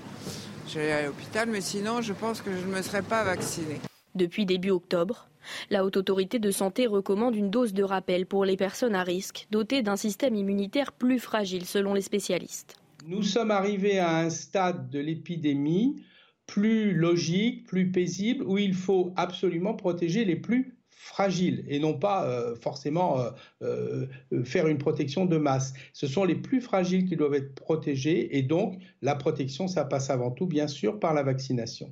J'allais 0.67 0.91
à 0.91 1.05
l'hôpital, 1.07 1.49
mais 1.49 1.61
sinon, 1.61 2.01
je 2.01 2.13
pense 2.13 2.41
que 2.41 2.51
je 2.51 2.67
ne 2.67 2.75
me 2.75 2.81
serais 2.83 3.01
pas 3.01 3.23
vaccinée. 3.23 3.81
Depuis 4.15 4.45
début 4.45 4.71
octobre, 4.71 5.29
la 5.69 5.85
Haute 5.85 5.97
Autorité 5.97 6.37
de 6.39 6.51
Santé 6.51 6.85
recommande 6.85 7.35
une 7.35 7.49
dose 7.49 7.73
de 7.73 7.83
rappel 7.83 8.25
pour 8.25 8.45
les 8.45 8.57
personnes 8.57 8.95
à 8.95 9.03
risque, 9.03 9.47
dotées 9.51 9.81
d'un 9.81 9.95
système 9.95 10.35
immunitaire 10.35 10.91
plus 10.91 11.19
fragile 11.19 11.65
selon 11.65 11.93
les 11.93 12.01
spécialistes. 12.01 12.75
Nous 13.07 13.23
sommes 13.23 13.51
arrivés 13.51 13.99
à 13.99 14.17
un 14.17 14.29
stade 14.29 14.89
de 14.89 14.99
l'épidémie 14.99 16.03
plus 16.45 16.93
logique, 16.93 17.65
plus 17.65 17.91
paisible, 17.91 18.43
où 18.43 18.57
il 18.57 18.73
faut 18.73 19.13
absolument 19.15 19.73
protéger 19.73 20.25
les 20.25 20.35
plus 20.35 20.75
fragiles 20.89 21.65
et 21.67 21.79
non 21.79 21.97
pas 21.97 22.27
euh, 22.27 22.55
forcément 22.55 23.19
euh, 23.19 24.05
euh, 24.33 24.43
faire 24.43 24.67
une 24.67 24.77
protection 24.77 25.25
de 25.25 25.37
masse. 25.37 25.73
Ce 25.93 26.05
sont 26.05 26.25
les 26.25 26.35
plus 26.35 26.61
fragiles 26.61 27.05
qui 27.05 27.15
doivent 27.15 27.33
être 27.33 27.55
protégés 27.55 28.37
et 28.37 28.43
donc 28.43 28.77
la 29.01 29.15
protection, 29.15 29.67
ça 29.67 29.83
passe 29.83 30.09
avant 30.09 30.29
tout, 30.29 30.45
bien 30.45 30.67
sûr, 30.67 30.99
par 30.99 31.13
la 31.13 31.23
vaccination. 31.23 31.91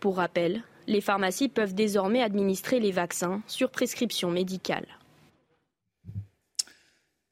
Pour 0.00 0.16
rappel, 0.16 0.62
les 0.86 1.00
pharmacies 1.00 1.48
peuvent 1.48 1.74
désormais 1.74 2.22
administrer 2.22 2.80
les 2.80 2.92
vaccins 2.92 3.42
sur 3.46 3.70
prescription 3.70 4.30
médicale. 4.30 4.86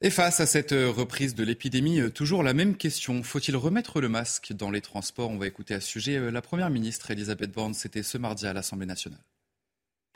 Et 0.03 0.09
face 0.09 0.39
à 0.39 0.47
cette 0.47 0.71
reprise 0.71 1.35
de 1.35 1.43
l'épidémie, 1.43 1.99
euh, 1.99 2.09
toujours 2.09 2.41
la 2.41 2.55
même 2.55 2.75
question. 2.75 3.21
Faut-il 3.21 3.55
remettre 3.55 4.01
le 4.01 4.09
masque 4.09 4.51
dans 4.51 4.71
les 4.71 4.81
transports? 4.81 5.29
On 5.29 5.37
va 5.37 5.45
écouter 5.45 5.75
à 5.75 5.79
ce 5.79 5.87
sujet 5.87 6.17
euh, 6.17 6.31
la 6.31 6.41
Première 6.41 6.71
ministre 6.71 7.11
Elisabeth 7.11 7.51
Borne. 7.51 7.75
C'était 7.75 8.01
ce 8.01 8.17
mardi 8.17 8.47
à 8.47 8.53
l'Assemblée 8.53 8.87
nationale. 8.87 9.19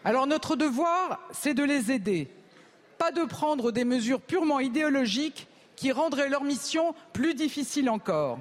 Alors 0.04 0.26
notre 0.26 0.56
devoir, 0.56 1.20
c'est 1.32 1.54
de 1.54 1.64
les 1.64 1.92
aider. 1.92 2.30
Pas 2.98 3.12
de 3.12 3.24
prendre 3.26 3.72
des 3.72 3.86
mesures 3.86 4.22
purement 4.22 4.60
idéologiques 4.60 5.48
qui 5.76 5.92
rendraient 5.92 6.30
leur 6.30 6.44
mission 6.44 6.96
plus 7.14 7.36
difficile 7.36 7.92
encore. 7.92 8.40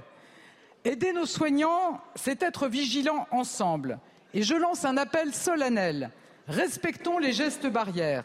Aider 0.86 1.12
nos 1.12 1.26
soignants, 1.26 2.00
c'est 2.14 2.42
être 2.42 2.68
vigilants 2.68 3.26
ensemble. 3.30 3.98
Et 4.34 4.42
je 4.42 4.54
lance 4.54 4.84
un 4.84 4.96
appel 4.96 5.32
solennel. 5.32 6.10
Respectons 6.48 7.18
les 7.18 7.32
gestes 7.32 7.66
barrières. 7.66 8.24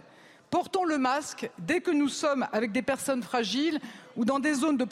Portons 0.50 0.84
le 0.84 0.98
masque 0.98 1.50
dès 1.60 1.80
que 1.80 1.92
nous 1.92 2.10
sommes 2.10 2.48
avec 2.52 2.72
des 2.72 2.82
personnes 2.82 3.22
fragiles 3.22 3.80
ou 4.18 4.26
dans 4.26 4.40
des 4.40 4.56
zones 4.56 4.78
de 4.78 4.88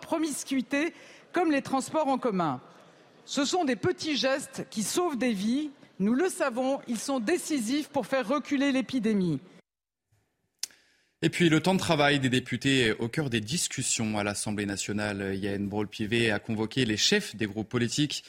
promiscuité 0.00 0.94
comme 1.32 1.52
les 1.52 1.60
transports 1.60 2.08
en 2.08 2.16
commun. 2.16 2.60
Ce 3.26 3.44
sont 3.44 3.66
des 3.66 3.76
petits 3.76 4.16
gestes 4.16 4.66
qui 4.70 4.82
sauvent 4.82 5.18
des 5.18 5.34
vies. 5.34 5.70
Nous 5.98 6.14
le 6.14 6.30
savons, 6.30 6.80
ils 6.88 6.98
sont 6.98 7.20
décisifs 7.20 7.88
pour 7.88 8.06
faire 8.06 8.26
reculer 8.26 8.72
l'épidémie. 8.72 9.40
Et 11.20 11.28
puis 11.28 11.50
le 11.50 11.60
temps 11.60 11.74
de 11.74 11.80
travail 11.80 12.20
des 12.20 12.30
députés 12.30 12.92
au 12.92 13.08
cœur 13.08 13.28
des 13.28 13.40
discussions 13.40 14.16
à 14.16 14.24
l'Assemblée 14.24 14.66
nationale. 14.66 15.36
Yann 15.36 15.68
Brault-Pivet 15.68 16.30
a 16.30 16.38
convoqué 16.38 16.86
les 16.86 16.96
chefs 16.96 17.36
des 17.36 17.46
groupes 17.46 17.68
politiques. 17.68 18.24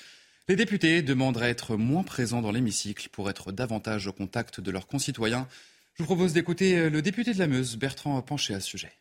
Les 0.50 0.56
députés 0.56 1.04
demandent 1.04 1.38
à 1.38 1.48
être 1.48 1.76
moins 1.76 2.02
présents 2.02 2.42
dans 2.42 2.52
l'hémicycle 2.52 3.10
pour 3.10 3.30
être 3.30 3.52
davantage 3.52 4.08
au 4.08 4.12
contact 4.12 4.60
de 4.60 4.72
leurs 4.72 4.88
concitoyens. 4.88 5.48
Je 5.94 6.02
vous 6.02 6.08
propose 6.08 6.34
d'écouter 6.34 6.76
euh, 6.76 6.90
le 6.90 7.04
député 7.04 7.36
de 7.36 7.38
la 7.38 7.46
Meuse, 7.46 7.78
Bertrand 7.78 8.20
Penché, 8.24 8.56
à 8.56 8.60
ce 8.60 8.68
sujet. 8.68 8.92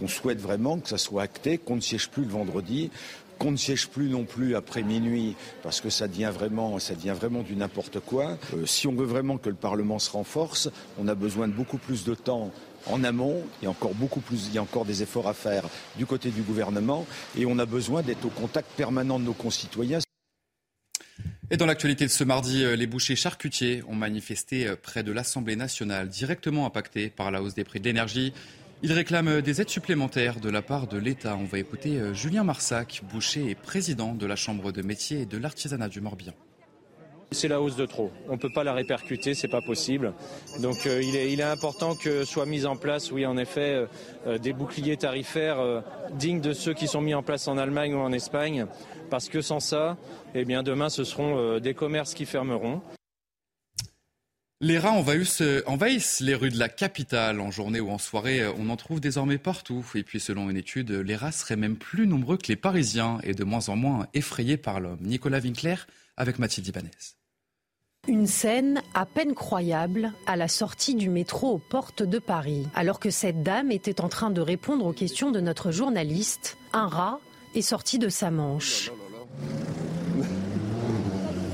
On 0.00 0.06
souhaite 0.06 0.40
vraiment 0.40 0.78
que 0.78 0.88
ça 0.88 0.96
soit 0.96 1.22
acté, 1.22 1.58
qu'on 1.58 1.74
ne 1.74 1.80
siège 1.80 2.08
plus 2.08 2.22
le 2.22 2.28
vendredi, 2.28 2.92
qu'on 3.40 3.50
ne 3.50 3.56
siège 3.56 3.88
plus 3.88 4.08
non 4.08 4.22
plus 4.22 4.54
après 4.54 4.84
minuit, 4.84 5.34
parce 5.64 5.80
que 5.80 5.90
ça 5.90 6.06
devient 6.06 6.30
vraiment, 6.32 6.78
ça 6.78 6.94
vraiment 6.94 7.42
du 7.42 7.56
n'importe 7.56 7.98
quoi. 7.98 8.38
Euh, 8.54 8.64
si 8.64 8.86
on 8.86 8.94
veut 8.94 9.06
vraiment 9.06 9.38
que 9.38 9.48
le 9.48 9.56
Parlement 9.56 9.98
se 9.98 10.12
renforce, 10.12 10.70
on 11.00 11.08
a 11.08 11.16
besoin 11.16 11.48
de 11.48 11.52
beaucoup 11.52 11.78
plus 11.78 12.04
de 12.04 12.14
temps 12.14 12.52
en 12.86 13.02
amont, 13.02 13.42
il 13.60 13.64
y 13.64 13.66
a 13.66 13.70
encore 13.70 13.94
beaucoup 13.94 14.20
plus, 14.20 14.46
il 14.46 14.54
y 14.54 14.58
a 14.58 14.62
encore 14.62 14.84
des 14.84 15.02
efforts 15.02 15.26
à 15.26 15.34
faire 15.34 15.64
du 15.96 16.06
côté 16.06 16.30
du 16.30 16.42
gouvernement, 16.42 17.06
et 17.36 17.44
on 17.44 17.58
a 17.58 17.66
besoin 17.66 18.02
d'être 18.02 18.24
au 18.24 18.30
contact 18.30 18.70
permanent 18.76 19.18
de 19.18 19.24
nos 19.24 19.32
concitoyens. 19.32 19.98
Et 21.50 21.58
dans 21.58 21.66
l'actualité 21.66 22.06
de 22.06 22.10
ce 22.10 22.24
mardi, 22.24 22.64
euh, 22.64 22.74
les 22.74 22.86
bouchers 22.86 23.16
charcutiers 23.16 23.82
ont 23.86 23.94
manifesté 23.94 24.66
euh, 24.66 24.76
près 24.80 25.02
de 25.02 25.12
l'Assemblée 25.12 25.56
nationale, 25.56 26.08
directement 26.08 26.64
impactés 26.64 27.10
par 27.10 27.30
la 27.30 27.42
hausse 27.42 27.54
des 27.54 27.64
prix 27.64 27.80
de 27.80 27.84
l'énergie. 27.84 28.32
Ils 28.82 28.92
réclament 28.92 29.28
euh, 29.28 29.42
des 29.42 29.60
aides 29.60 29.68
supplémentaires 29.68 30.40
de 30.40 30.48
la 30.48 30.62
part 30.62 30.86
de 30.86 30.96
l'État. 30.96 31.36
On 31.36 31.44
va 31.44 31.58
écouter 31.58 32.00
Julien 32.14 32.44
Marsac, 32.44 33.02
boucher 33.12 33.50
et 33.50 33.54
président 33.54 34.14
de 34.14 34.24
la 34.24 34.36
Chambre 34.36 34.72
de 34.72 34.80
métier 34.80 35.20
et 35.20 35.26
de 35.26 35.36
l'artisanat 35.36 35.88
du 35.88 36.00
Morbihan. 36.00 36.32
C'est 37.30 37.48
la 37.48 37.60
hausse 37.60 37.76
de 37.76 37.86
trop. 37.86 38.10
On 38.28 38.32
ne 38.32 38.38
peut 38.38 38.52
pas 38.54 38.64
la 38.64 38.72
répercuter, 38.72 39.34
c'est 39.34 39.48
pas 39.48 39.60
possible. 39.60 40.12
Donc 40.60 40.84
il, 40.84 41.16
est, 41.16 41.42
important 41.42 41.94
que 41.94 42.24
soient 42.24 42.46
mis 42.46 42.64
en 42.64 42.76
place, 42.76 43.10
oui 43.10 43.26
en 43.26 43.36
effet, 43.36 43.86
des 44.40 44.52
boucliers 44.52 44.96
tarifaires 44.96 45.82
dignes 46.12 46.40
de 46.40 46.52
ceux 46.52 46.74
qui 46.74 46.86
sont 46.86 47.00
mis 47.00 47.14
en 47.14 47.22
place 47.22 47.48
en 47.48 47.58
Allemagne 47.58 47.94
ou 47.94 47.98
en 47.98 48.12
Espagne 48.12 48.66
parce 49.14 49.28
que 49.28 49.40
sans 49.40 49.60
ça, 49.60 49.96
eh 50.34 50.44
bien 50.44 50.62
demain 50.62 50.88
ce 50.88 51.04
seront 51.04 51.38
euh, 51.38 51.60
des 51.60 51.74
commerces 51.74 52.14
qui 52.14 52.26
fermeront. 52.26 52.82
Les 54.60 54.78
rats 54.78 54.92
envahissent, 54.92 56.20
les 56.20 56.34
rues 56.34 56.50
de 56.50 56.58
la 56.58 56.68
capitale 56.68 57.40
en 57.40 57.50
journée 57.50 57.80
ou 57.80 57.90
en 57.90 57.98
soirée. 57.98 58.40
Euh, 58.40 58.52
on 58.56 58.70
en 58.70 58.76
trouve 58.76 59.00
désormais 59.00 59.36
partout. 59.36 59.84
Et 59.94 60.02
puis, 60.02 60.20
selon 60.20 60.48
une 60.48 60.56
étude, 60.56 60.90
les 60.90 61.16
rats 61.16 61.32
seraient 61.32 61.56
même 61.56 61.76
plus 61.76 62.06
nombreux 62.06 62.38
que 62.38 62.48
les 62.48 62.56
Parisiens 62.56 63.18
et 63.24 63.34
de 63.34 63.44
moins 63.44 63.68
en 63.68 63.76
moins 63.76 64.06
effrayés 64.14 64.56
par 64.56 64.80
l'homme. 64.80 65.00
Nicolas 65.02 65.40
Winkler 65.40 65.76
avec 66.16 66.38
Mathilde 66.38 66.68
Ibanez. 66.68 66.90
Une 68.06 68.26
scène 68.26 68.82
à 68.92 69.06
peine 69.06 69.34
croyable 69.34 70.12
à 70.26 70.36
la 70.36 70.46
sortie 70.46 70.94
du 70.94 71.08
métro 71.08 71.52
aux 71.52 71.58
portes 71.58 72.02
de 72.02 72.18
Paris. 72.18 72.66
Alors 72.74 73.00
que 73.00 73.08
cette 73.08 73.42
dame 73.42 73.70
était 73.70 74.02
en 74.02 74.08
train 74.08 74.30
de 74.30 74.42
répondre 74.42 74.84
aux 74.84 74.92
questions 74.92 75.30
de 75.30 75.40
notre 75.40 75.70
journaliste, 75.70 76.58
un 76.74 76.86
rat 76.86 77.18
est 77.54 77.62
sorti 77.62 77.98
de 77.98 78.10
sa 78.10 78.30
manche. 78.30 78.90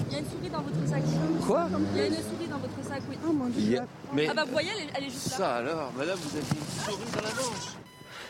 Il 0.08 0.12
y 0.12 0.16
a 0.16 0.18
une 0.18 0.26
souris 0.26 0.50
dans 0.50 0.62
votre 0.62 0.88
sac. 0.88 1.02
Quoi 1.46 1.68
Il 1.94 1.98
y 1.98 2.00
a 2.00 2.06
une 2.06 2.14
souris 2.14 2.48
dans 2.50 2.58
votre 2.58 2.88
sac, 2.88 3.02
oui. 3.08 3.16
Oh 3.28 3.32
mon 3.32 3.46
dieu. 3.46 3.78
Mais 4.12 4.26
ah 4.28 4.34
bah 4.34 4.44
vous 4.44 4.52
voyez, 4.52 4.70
elle 4.94 5.04
est, 5.04 5.10
juste 5.10 5.30
là. 5.30 5.36
Ça 5.36 5.54
alors, 5.56 5.92
madame, 5.96 6.18
vous 6.18 6.36
avez 6.36 6.46
une 6.46 6.82
souris 6.84 7.10
dans 7.14 7.22
la 7.22 7.34
manche. 7.34 7.76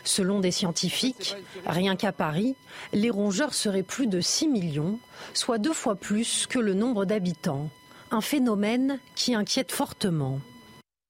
Selon 0.03 0.39
des 0.39 0.51
scientifiques, 0.51 1.35
rien 1.65 1.95
qu'à 1.95 2.11
Paris, 2.11 2.55
les 2.93 3.09
rongeurs 3.09 3.53
seraient 3.53 3.83
plus 3.83 4.07
de 4.07 4.19
6 4.21 4.47
millions, 4.47 4.99
soit 5.33 5.57
deux 5.57 5.73
fois 5.73 5.95
plus 5.95 6.47
que 6.47 6.59
le 6.59 6.73
nombre 6.73 7.05
d'habitants. 7.05 7.69
Un 8.11 8.21
phénomène 8.21 8.99
qui 9.15 9.35
inquiète 9.35 9.71
fortement. 9.71 10.41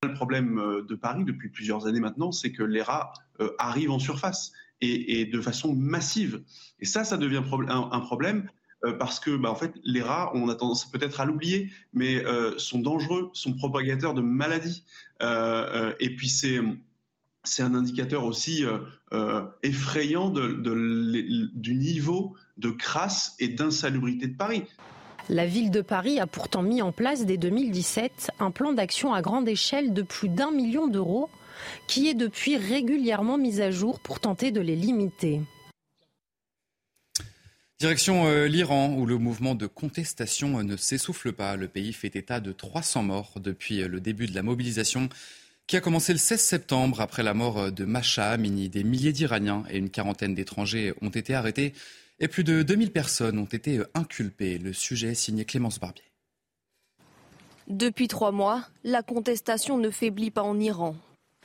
Le 0.03 0.13
problème 0.13 0.60
euh, 0.60 0.81
de 0.81 0.95
Paris 0.95 1.24
depuis 1.24 1.50
plusieurs 1.50 1.88
années 1.88 2.00
maintenant, 2.00 2.31
c'est 2.31 2.51
que 2.51 2.63
les 2.63 2.81
rats 2.81 3.13
euh, 3.39 3.51
arrivent 3.60 3.91
en 3.91 4.00
surface 4.00 4.51
et, 4.83 5.25
de 5.25 5.39
façon 5.41 5.75
massive. 5.75 6.41
Et 6.79 6.86
ça, 6.86 7.03
ça 7.03 7.15
devient 7.17 7.43
un, 7.67 8.00
problème 8.00 8.50
euh, 8.83 8.93
parce 8.93 9.19
que, 9.19 9.36
bah, 9.38 9.51
en 9.51 9.55
fait, 9.55 9.71
les 9.83 10.01
rats, 10.01 10.31
on 10.33 10.50
a 10.50 10.55
tendance 10.55 10.89
peut-être 10.89 11.21
à 11.21 11.25
l'oublier, 11.25 11.71
mais 11.93 12.24
sont 12.57 12.79
dangereux, 12.79 13.29
sont 13.33 13.53
propagateurs 13.53 14.15
de 14.15 14.21
maladies. 14.21 14.83
Et 15.19 16.15
puis 16.15 16.29
c'est 16.29 16.60
c'est 17.43 17.63
un 17.63 17.74
indicateur 17.74 18.25
aussi 18.25 18.63
effrayant 19.63 20.29
de, 20.29 21.50
du 21.53 21.75
niveau 21.75 22.36
de 22.57 22.69
crasse 22.69 23.36
et 23.39 23.48
d'insalubrité 23.48 24.27
de 24.27 24.36
Paris. 24.36 24.63
La 25.29 25.45
ville 25.45 25.71
de 25.71 25.81
Paris 25.81 26.19
a 26.19 26.27
pourtant 26.27 26.62
mis 26.62 26.81
en 26.81 26.91
place 26.91 27.25
dès 27.25 27.38
2017 27.38 28.31
un 28.39 28.51
plan 28.51 28.74
d'action 28.74 29.13
à 29.13 29.21
grande 29.21 29.48
échelle 29.48 29.93
de 29.93 30.01
plus 30.01 30.29
d'un 30.29 30.51
million 30.51 30.88
d'euros 30.88 31.29
qui 31.88 32.07
est 32.07 32.13
depuis 32.13 32.57
régulièrement 32.57 33.38
mise 33.38 33.62
à 33.62 33.71
jour 33.71 34.00
pour 34.00 34.19
tenter 34.19 34.51
de 34.51 34.62
les 34.62 34.75
limiter. 34.75 35.41
Direction 37.79 38.27
euh, 38.27 38.45
l'Iran, 38.45 38.93
où 38.95 39.07
le 39.07 39.17
mouvement 39.17 39.55
de 39.55 39.65
contestation 39.65 40.60
euh, 40.60 40.63
ne 40.63 40.77
s'essouffle 40.77 41.33
pas. 41.33 41.55
Le 41.55 41.67
pays 41.67 41.93
fait 41.93 42.15
état 42.15 42.39
de 42.39 42.51
300 42.51 43.03
morts 43.03 43.39
depuis 43.39 43.81
euh, 43.81 43.88
le 43.88 44.00
début 44.00 44.27
de 44.27 44.36
la 44.36 44.43
mobilisation 44.43 45.10
qui 45.68 45.77
a 45.77 45.82
commencé 45.82 46.12
le 46.12 46.20
16 46.20 46.41
septembre 46.41 47.01
après 47.01 47.24
la 47.24 47.34
mort 47.34 47.72
de 47.72 47.86
Masha 47.86 48.30
Amini. 48.30 48.70
Des 48.70 48.84
milliers 48.84 49.13
d'Iraniens 49.13 49.63
et 49.70 49.77
une 49.77 49.89
quarantaine 49.89 50.36
d'étrangers 50.36 50.94
ont 51.01 51.10
été 51.10 51.34
arrêtés 51.34 51.74
et 52.20 52.27
plus 52.27 52.44
de 52.44 52.62
2000 52.62 52.91
personnes 52.91 53.39
ont 53.39 53.46
été 53.46 53.82
inculpées. 53.94 54.58
Le 54.58 54.74
sujet 54.74 55.15
signé 55.15 55.46
Clémence 55.46 55.80
Barbier. 55.80 56.03
Depuis 57.68 58.08
trois 58.08 58.32
mois, 58.32 58.65
la 58.84 59.01
contestation 59.01 59.77
ne 59.77 59.89
faiblit 59.89 60.32
pas 60.32 60.44
en 60.44 60.60
Iran. 60.60 60.96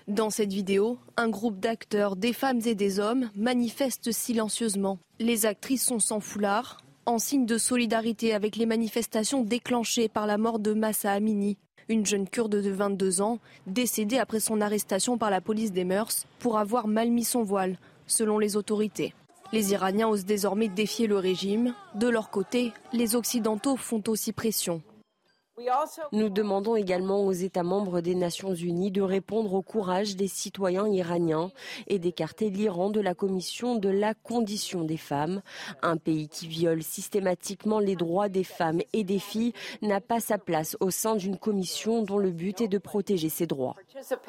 Dans 0.09 0.31
cette 0.31 0.53
vidéo, 0.53 0.99
un 1.17 1.29
groupe 1.29 1.59
d'acteurs, 1.59 2.17
des 2.17 2.33
femmes 2.33 2.61
et 2.65 2.75
des 2.75 3.01
hommes, 3.01 3.31
manifestent 3.35 4.13
silencieusement. 4.13 4.99
Les 5.19 5.47
actrices 5.47 5.85
sont 5.85 5.99
sans 5.99 6.21
foulard, 6.21 6.85
en 7.07 7.19
signe 7.19 7.47
de 7.47 7.59
solidarité 7.59 8.35
avec 8.35 8.57
les 8.57 8.67
manifestations 8.67 9.43
déclenchées 9.43 10.09
par 10.09 10.27
la 10.27 10.39
mort 10.39 10.59
de 10.59 10.75
Massa 10.75 11.13
Amini, 11.13 11.57
une 11.89 12.07
jeune 12.07 12.29
kurde 12.29 12.61
de 12.63 12.71
22 12.71 13.21
ans, 13.21 13.39
décédée 13.67 14.19
après 14.19 14.41
son 14.41 14.61
arrestation 14.61 15.19
par 15.19 15.31
la 15.31 15.41
police 15.41 15.73
des 15.73 15.85
mœurs 15.85 16.27
pour 16.39 16.59
avoir 16.59 16.89
mal 16.89 17.11
mis 17.11 17.25
son 17.25 17.43
voile, 17.43 17.79
selon 18.07 18.39
les 18.39 18.57
autorités. 18.57 19.15
Les 19.53 19.73
Iraniens 19.73 20.09
osent 20.09 20.25
désormais 20.25 20.69
défier 20.69 21.07
le 21.07 21.19
régime. 21.19 21.75
De 21.95 22.09
leur 22.09 22.31
côté, 22.31 22.73
les 22.93 23.15
Occidentaux 23.15 23.77
font 23.77 24.03
aussi 24.09 24.33
pression. 24.33 24.83
Nous 26.13 26.29
demandons 26.29 26.77
également 26.77 27.25
aux 27.25 27.33
États 27.33 27.63
membres 27.63 28.03
des 28.03 28.15
Nations 28.15 28.55
Unies 28.55 28.91
de 28.91 29.01
répondre 29.01 29.55
au 29.55 29.63
courage 29.63 30.15
des 30.15 30.29
citoyens 30.29 30.87
iraniens 30.87 31.51
et 31.87 31.99
d'écarter 31.99 32.51
l'Iran 32.51 32.91
de 32.91 33.01
la 33.01 33.15
Commission 33.15 33.75
de 33.75 33.89
la 33.89 34.13
condition 34.13 34.85
des 34.85 34.99
femmes. 34.99 35.41
Un 35.81 35.97
pays 35.97 36.29
qui 36.29 36.47
viole 36.47 36.83
systématiquement 36.83 37.79
les 37.79 37.97
droits 37.97 38.29
des 38.29 38.45
femmes 38.45 38.83
et 38.93 39.03
des 39.03 39.19
filles 39.19 39.55
n'a 39.81 40.03
pas 40.03 40.21
sa 40.21 40.37
place 40.37 40.77
au 40.81 40.91
sein 40.91 41.17
d'une 41.17 41.39
commission 41.39 42.03
dont 42.03 42.19
le 42.19 42.33
but 42.33 42.61
est 42.61 42.69
de 42.69 42.79
protéger 42.79 43.31
ses 43.31 43.47
droits. 43.47 43.77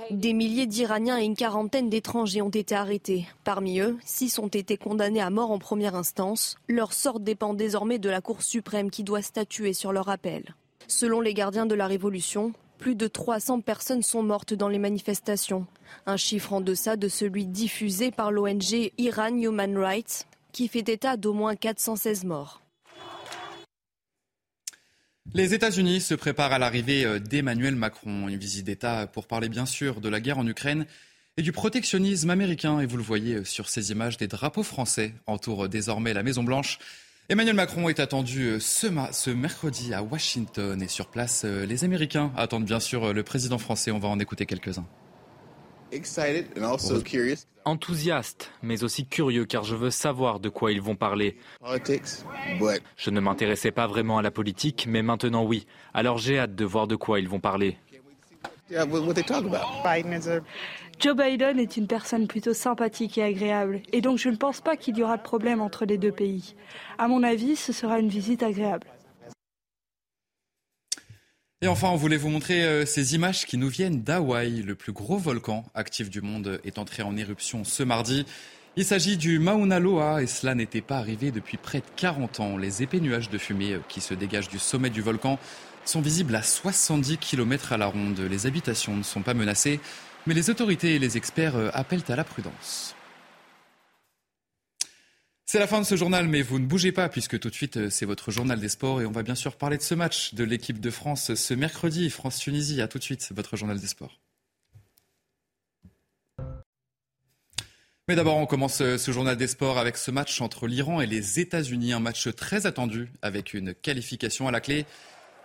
Des 0.10 0.34
milliers 0.34 0.66
d'Iraniens 0.66 1.20
et 1.20 1.26
une 1.26 1.36
quarantaine 1.36 1.90
d'étrangers 1.90 2.42
ont 2.42 2.50
été 2.50 2.74
arrêtés. 2.74 3.28
Parmi 3.44 3.80
eux, 3.80 3.98
six 4.06 4.40
ont 4.40 4.48
été 4.48 4.78
condamnés 4.78 5.22
à 5.22 5.30
mort 5.30 5.52
en 5.52 5.60
première 5.60 5.96
instance. 5.96 6.56
Leur 6.70 6.94
sort 6.94 7.20
dépend 7.20 7.54
désormais 7.54 8.00
de 8.00 8.10
la 8.10 8.22
Cour 8.22 8.42
suprême 8.44 8.90
qui 8.90 9.04
doit 9.04 9.22
statuer 9.22 9.74
sur 9.74 9.92
leur 9.92 10.08
appel. 10.08 10.56
Selon 10.88 11.20
les 11.20 11.34
gardiens 11.34 11.66
de 11.66 11.76
la 11.76 11.86
Révolution, 11.86 12.54
plus 12.78 12.96
de 12.96 13.08
300 13.08 13.60
personnes 13.60 14.04
sont 14.04 14.24
mortes 14.24 14.54
dans 14.54 14.70
les 14.70 14.80
manifestations, 14.80 15.68
un 16.06 16.16
chiffre 16.16 16.54
en 16.54 16.62
deçà 16.62 16.96
de 16.96 17.10
celui 17.10 17.46
diffusé 17.46 18.10
par 18.10 18.32
l'ONG 18.32 18.92
Iran 18.98 19.36
Human 19.36 19.78
Rights, 19.78 20.28
qui 20.54 20.70
fait 20.70 20.88
état 20.88 21.18
d'au 21.18 21.34
moins 21.34 21.58
416 21.58 22.24
morts. 22.24 22.62
Les 25.34 25.54
États-Unis 25.54 26.00
se 26.00 26.16
préparent 26.16 26.54
à 26.54 26.58
l'arrivée 26.58 27.04
euh, 27.04 27.20
d'Emmanuel 27.20 27.76
Macron, 27.76 28.30
une 28.30 28.38
visite 28.38 28.66
d'État 28.66 29.08
pour 29.08 29.28
parler 29.28 29.50
bien 29.50 29.66
sûr 29.66 30.00
de 30.00 30.08
la 30.08 30.22
guerre 30.22 30.38
en 30.38 30.48
Ukraine 30.48 30.86
et 31.36 31.42
du 31.42 31.52
protectionnisme 31.52 32.30
américain. 32.30 32.80
Et 32.80 32.86
vous 32.86 32.96
le 32.96 33.04
voyez 33.04 33.36
euh, 33.36 33.44
sur 33.44 33.68
ces 33.68 33.92
images, 33.92 34.16
des 34.16 34.28
drapeaux 34.28 34.64
français 34.64 35.14
entourent 35.26 35.68
désormais 35.68 36.14
la 36.14 36.24
Maison-Blanche. 36.24 36.80
Emmanuel 37.30 37.58
Macron 37.58 37.90
est 37.90 38.00
attendu 38.00 38.44
euh, 38.46 38.60
ce, 38.62 39.30
mercredi 39.30 39.94
à 39.94 40.02
Washington 40.02 40.82
et 40.82 40.88
sur 40.88 41.08
place, 41.08 41.44
euh, 41.44 41.66
les 41.66 41.84
Américains 41.84 42.32
attendent 42.38 42.64
bien 42.64 42.80
sûr 42.80 43.04
euh, 43.04 43.14
le 43.14 43.22
président 43.22 43.58
français. 43.58 43.92
On 43.92 44.00
va 44.00 44.08
en 44.08 44.18
écouter 44.18 44.46
quelques-uns. 44.46 44.86
Enthousiaste, 47.66 48.52
mais 48.62 48.86
aussi 48.86 49.06
curieux 49.06 49.44
car 49.44 49.66
je 49.66 49.76
veux 49.76 49.92
savoir 49.92 50.40
de 50.40 50.48
quoi 50.48 50.72
ils 50.72 50.82
vont 50.82 50.96
parler. 50.96 51.36
Je 52.96 53.10
ne 53.10 53.20
m'intéressais 53.20 53.72
pas 53.72 53.88
vraiment 53.88 54.18
à 54.18 54.22
la 54.22 54.32
politique, 54.32 54.86
mais 54.88 55.02
maintenant 55.02 55.44
oui. 55.44 55.68
Alors 55.94 56.18
j'ai 56.20 56.40
hâte 56.40 56.56
de 56.56 56.64
voir 56.64 56.88
de 56.88 56.96
quoi 56.96 57.20
ils 57.20 57.28
vont 57.28 57.42
parler. 57.42 57.78
Joe 61.00 61.16
Biden 61.16 61.60
est 61.60 61.78
une 61.78 61.86
personne 61.86 62.28
plutôt 62.28 62.56
sympathique 62.56 63.20
et 63.20 63.24
agréable, 63.24 63.82
et 63.94 64.02
donc 64.02 64.18
je 64.18 64.30
ne 64.30 64.36
pense 64.36 64.62
pas 64.62 64.76
qu'il 64.76 64.98
y 64.98 65.04
aura 65.04 65.18
de 65.18 65.22
problème 65.22 65.62
entre 65.62 65.86
les 65.86 66.00
deux 66.00 66.12
pays. 66.12 66.56
À 66.98 67.08
mon 67.08 67.22
avis, 67.22 67.56
ce 67.56 67.72
sera 67.72 68.00
une 68.00 68.10
visite 68.10 68.42
agréable. 68.42 68.88
Et 71.62 71.68
enfin, 71.68 71.90
on 71.90 71.96
voulait 71.96 72.18
vous 72.18 72.30
montrer 72.30 72.64
euh, 72.64 72.86
ces 72.86 73.14
images 73.16 73.46
qui 73.46 73.58
nous 73.58 73.70
viennent 73.70 74.02
d'Hawaï. 74.02 74.62
Le 74.62 74.76
plus 74.76 74.92
gros 74.92 75.18
volcan 75.18 75.66
actif 75.76 76.10
du 76.10 76.22
monde 76.22 76.60
est 76.64 76.78
entré 76.78 77.04
en 77.04 77.16
éruption 77.16 77.64
ce 77.64 77.84
mardi. 77.84 78.26
Il 78.76 78.86
s'agit 78.86 79.18
du 79.18 79.40
Mauna 79.40 79.80
Loa 79.80 80.22
et 80.22 80.28
cela 80.28 80.54
n'était 80.54 80.82
pas 80.82 80.98
arrivé 80.98 81.32
depuis 81.32 81.58
près 81.58 81.80
de 81.80 81.86
40 81.96 82.40
ans. 82.40 82.58
Les 82.58 82.84
épais 82.84 83.00
nuages 83.00 83.30
de 83.30 83.38
fumée 83.40 83.74
euh, 83.74 83.80
qui 83.88 84.02
se 84.02 84.14
dégagent 84.16 84.50
du 84.50 84.60
sommet 84.60 84.92
du 84.92 85.02
volcan 85.02 85.40
sont 85.84 86.02
visibles 86.02 86.36
à 86.36 86.44
70 86.44 87.18
km 87.18 87.74
à 87.74 87.78
la 87.78 87.88
ronde. 87.88 88.20
Les 88.20 88.46
habitations 88.46 88.96
ne 88.96 89.04
sont 89.04 89.22
pas 89.22 89.34
menacées, 89.34 89.80
mais 90.28 90.34
les 90.34 90.50
autorités 90.50 90.96
et 90.96 91.00
les 91.00 91.18
experts 91.18 91.56
euh, 91.56 91.70
appellent 91.74 92.04
à 92.10 92.16
la 92.16 92.24
prudence. 92.24 92.94
C'est 95.46 95.60
la 95.60 95.68
fin 95.68 95.80
de 95.80 95.86
ce 95.86 95.96
journal, 95.96 96.28
mais 96.28 96.42
vous 96.42 96.60
ne 96.60 96.66
bougez 96.66 96.92
pas 96.92 97.08
puisque 97.08 97.40
tout 97.40 97.50
de 97.50 97.56
suite 97.56 97.78
euh, 97.78 97.90
c'est 97.90 98.06
votre 98.06 98.32
journal 98.32 98.60
des 98.60 98.68
sports 98.68 99.02
et 99.02 99.06
on 99.06 99.12
va 99.12 99.24
bien 99.24 99.36
sûr 99.36 99.56
parler 99.56 99.78
de 99.78 99.82
ce 99.82 99.96
match 99.96 100.34
de 100.34 100.44
l'équipe 100.44 100.82
de 100.82 100.90
France 100.90 101.34
ce 101.34 101.54
mercredi, 101.54 102.10
France-Tunisie. 102.10 102.82
À 102.82 102.90
tout 102.90 103.00
de 103.00 103.04
suite, 103.04 103.32
votre 103.34 103.56
journal 103.56 103.80
des 103.80 103.88
sports. 103.88 104.20
Mais 108.10 108.16
d'abord, 108.16 108.38
on 108.38 108.46
commence 108.46 108.82
euh, 108.82 108.98
ce 108.98 109.12
journal 109.12 109.38
des 109.38 109.48
sports 109.48 109.78
avec 109.78 109.96
ce 109.96 110.12
match 110.12 110.42
entre 110.42 110.68
l'Iran 110.68 111.00
et 111.00 111.08
les 111.08 111.40
États-Unis, 111.40 111.94
un 111.94 112.00
match 112.02 112.28
très 112.36 112.66
attendu 112.66 113.10
avec 113.22 113.54
une 113.54 113.74
qualification 113.74 114.50
à 114.50 114.52
la 114.52 114.60
clé. 114.60 114.86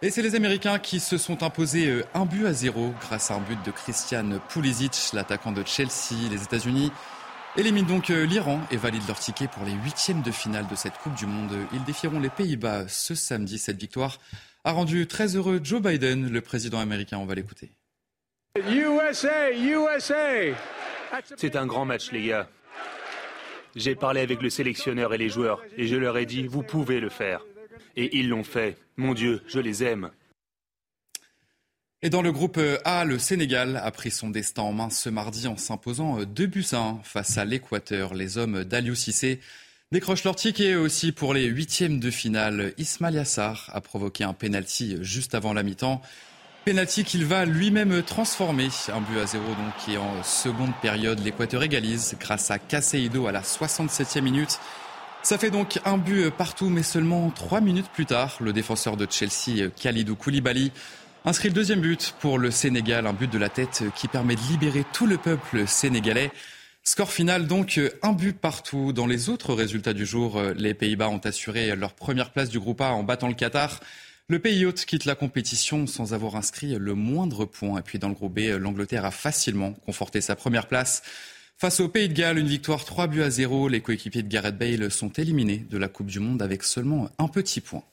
Et 0.05 0.11
c'est 0.11 0.23
les 0.23 0.35
Américains 0.35 0.81
qui 0.81 0.99
se 0.99 1.17
sont 1.17 1.45
imposés 1.45 1.87
euh, 1.87 2.05
un 2.13 2.27
but 2.27 2.45
à 2.45 2.53
zéro 2.53 2.93
grâce 3.03 3.31
à 3.31 3.37
un 3.37 3.41
but 3.41 3.59
de 3.65 3.71
Christian 3.71 4.41
Pulisic, 4.49 5.13
l'attaquant 5.13 5.53
de 5.53 5.63
Chelsea. 5.65 6.29
Les 6.29 6.43
États-Unis 6.43 6.91
éliminent 7.57 7.87
donc 7.87 8.11
euh, 8.11 8.27
l'Iran 8.27 8.61
et 8.73 8.77
valident 8.77 9.07
leur 9.07 9.21
ticket 9.21 9.47
pour 9.47 9.65
les 9.65 9.71
huitièmes 9.71 10.23
de 10.23 10.33
finale 10.33 10.67
de 10.67 10.75
cette 10.75 10.99
Coupe 10.99 11.15
du 11.15 11.27
Monde. 11.27 11.53
Ils 11.73 11.85
défieront 11.85 12.19
les 12.19 12.31
Pays-Bas 12.31 12.89
ce 12.89 13.15
samedi. 13.15 13.59
Cette 13.59 13.79
victoire 13.79 14.19
a 14.65 14.73
rendu 14.73 15.07
très 15.07 15.37
heureux 15.37 15.61
Joe 15.63 15.81
Biden, 15.81 16.29
le 16.29 16.41
président 16.41 16.81
américain. 16.81 17.19
On 17.19 17.27
va 17.27 17.37
l'écouter. 17.37 17.71
USA, 18.57 19.53
USA. 19.53 20.53
C'est 21.37 21.55
un 21.55 21.67
grand 21.67 21.85
match, 21.85 22.11
les 22.11 22.27
gars. 22.27 22.49
J'ai 23.77 23.95
parlé 23.95 24.21
avec 24.21 24.43
le 24.43 24.51
sélectionneur 24.51 25.15
et 25.15 25.19
les 25.19 25.29
joueurs 25.29 25.63
et 25.77 25.87
je 25.87 25.95
leur 25.95 26.19
ai 26.19 26.27
dit, 26.27 26.49
vous 26.49 26.65
pouvez 26.65 26.99
le 26.99 27.09
faire. 27.09 27.43
Et 27.97 28.19
ils 28.19 28.29
l'ont 28.29 28.45
fait. 28.45 28.77
Mon 28.97 29.15
Dieu, 29.15 29.43
je 29.47 29.59
les 29.59 29.85
aime. 29.85 30.11
Et 32.05 32.11
dans 32.11 32.23
le 32.23 32.33
groupe 32.33 32.59
A, 32.85 33.05
le 33.05 33.19
Sénégal 33.19 33.77
a 33.77 33.91
pris 33.93 34.11
son 34.11 34.29
destin 34.29 34.63
en 34.63 34.73
main 34.73 34.91
ce 34.91 35.09
mardi 35.09 35.47
en 35.47 35.57
s'imposant 35.57 36.25
2 36.25 36.47
buts 36.47 36.67
à 36.73 36.79
1 36.79 37.01
face 37.05 37.39
à 37.39 37.45
l'Équateur. 37.45 38.15
Les 38.15 38.39
hommes 38.39 38.65
d'Aliou 38.65 38.97
Cissé 38.97 39.39
décrochent 39.93 40.25
leur 40.25 40.35
ticket 40.35 40.75
aussi 40.75 41.13
pour 41.13 41.33
les 41.33 41.45
huitièmes 41.45 42.01
de 42.01 42.11
finale. 42.11 42.73
Ismail 42.77 43.15
Yassar 43.15 43.71
a 43.73 43.81
provoqué 43.81 44.25
un 44.25 44.33
penalty 44.33 44.97
juste 45.01 45.37
avant 45.37 45.53
la 45.53 45.63
mi-temps. 45.63 46.03
Penalty 46.65 47.05
qu'il 47.05 47.25
va 47.25 47.45
lui-même 47.45 48.03
transformer. 48.03 48.69
Un 48.89 49.01
but 49.01 49.21
à 49.21 49.27
zéro 49.27 49.47
donc 49.47 49.89
et 49.89 49.97
en 49.97 50.25
seconde 50.25 50.73
période. 50.83 51.23
L'Équateur 51.23 51.63
égalise 51.63 52.17
grâce 52.19 52.51
à 52.51 52.59
Caseido 52.59 53.29
à 53.29 53.33
la 53.33 53.43
67e 53.43 54.23
minute. 54.23 54.59
Ça 55.23 55.39
fait 55.39 55.51
donc 55.51 55.79
un 55.85 55.99
but 55.99 56.31
partout, 56.31 56.69
mais 56.69 56.83
seulement 56.83 57.31
trois 57.31 57.61
minutes 57.61 57.89
plus 57.93 58.07
tard, 58.07 58.37
le 58.41 58.53
défenseur 58.53 58.97
de 58.97 59.07
Chelsea, 59.09 59.69
Khalidou 59.81 60.17
Koulibaly, 60.17 60.73
inscrit 61.25 61.49
le 61.49 61.55
deuxième 61.55 61.81
but 61.81 62.17
pour 62.19 62.39
le 62.39 62.51
Sénégal, 62.51 63.07
un 63.07 63.13
but 63.13 63.31
de 63.31 63.39
la 63.39 63.49
tête 63.49 63.85
qui 63.95 64.09
permet 64.09 64.35
de 64.35 64.41
libérer 64.51 64.85
tout 64.93 65.07
le 65.07 65.19
peuple 65.19 65.69
sénégalais. 65.69 66.33
Score 66.83 67.13
final 67.13 67.47
donc 67.47 67.81
un 68.03 68.13
but 68.13 68.37
partout. 68.37 68.93
Dans 68.93 69.07
les 69.07 69.29
autres 69.29 69.55
résultats 69.55 69.93
du 69.93 70.05
jour, 70.05 70.43
les 70.57 70.75
Pays-Bas 70.75 71.09
ont 71.09 71.19
assuré 71.19 71.77
leur 71.77 71.95
première 71.95 72.31
place 72.31 72.49
du 72.49 72.59
groupe 72.59 72.81
A 72.81 72.91
en 72.91 73.05
battant 73.05 73.29
le 73.29 73.35
Qatar. 73.35 73.79
Le 74.27 74.41
pays 74.41 74.67
hôte 74.67 74.85
quitte 74.85 75.05
la 75.05 75.15
compétition 75.15 75.87
sans 75.87 76.15
avoir 76.15 76.35
inscrit 76.35 76.75
le 76.77 76.95
moindre 76.95 77.45
point. 77.45 77.79
Et 77.79 77.83
puis 77.83 78.01
dans 78.01 78.09
le 78.09 78.15
groupe 78.15 78.35
B, 78.35 78.59
l'Angleterre 78.59 79.05
a 79.05 79.13
facilement 79.13 79.73
conforté 79.87 80.21
sa 80.21 80.35
première 80.35 80.67
place. 80.67 81.03
Face 81.63 81.79
au 81.79 81.87
Pays 81.87 82.09
de 82.09 82.13
Galles, 82.13 82.39
une 82.39 82.49
victoire 82.49 82.85
3 82.85 83.07
buts 83.07 83.23
à 83.23 83.31
0. 83.31 83.69
Les 83.69 83.81
coéquipiers 83.81 84.25
de 84.25 84.29
Gareth 84.29 84.59
Bale 84.59 84.91
sont 84.91 85.11
éliminés 85.11 85.65
de 85.71 85.79
la 85.79 85.87
Coupe 85.87 86.09
du 86.09 86.19
Monde 86.19 86.43
avec 86.43 86.65
seulement 86.65 87.09
un 87.19 87.29
petit 87.29 87.61
point. 87.61 87.85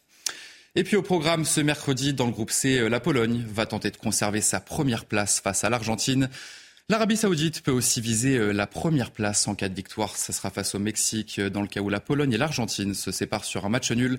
Et 0.74 0.84
puis 0.84 0.96
au 0.96 1.04
programme 1.04 1.46
ce 1.46 1.62
mercredi, 1.62 2.16
dans 2.16 2.26
le 2.26 2.32
groupe 2.32 2.50
C, 2.50 2.90
la 2.90 3.00
Pologne 3.00 3.46
va 3.48 3.68
tenter 3.68 3.92
de 3.92 3.98
conserver 3.98 4.42
sa 4.42 4.60
première 4.60 5.06
place 5.06 5.40
face 5.40 5.64
à 5.64 5.70
l'Argentine. 5.70 6.30
L'Arabie 6.90 7.16
saoudite 7.16 7.62
peut 7.62 7.70
aussi 7.70 8.02
viser 8.02 8.40
euh, 8.40 8.54
la 8.54 8.66
première 8.66 9.12
place 9.12 9.48
en 9.48 9.54
cas 9.54 9.70
de 9.70 9.76
victoire. 9.76 10.18
Ce 10.18 10.34
sera 10.34 10.50
face 10.50 10.74
au 10.74 10.80
Mexique 10.80 11.38
euh, 11.38 11.52
dans 11.52 11.62
le 11.62 11.68
cas 11.68 11.82
où 11.82 11.90
la 11.90 12.00
Pologne 12.00 12.34
et 12.34 12.40
l'Argentine 12.40 12.96
se 12.96 13.12
séparent 13.12 13.46
sur 13.46 13.68
un 13.68 13.70
match 13.70 13.92
nul. 13.92 14.18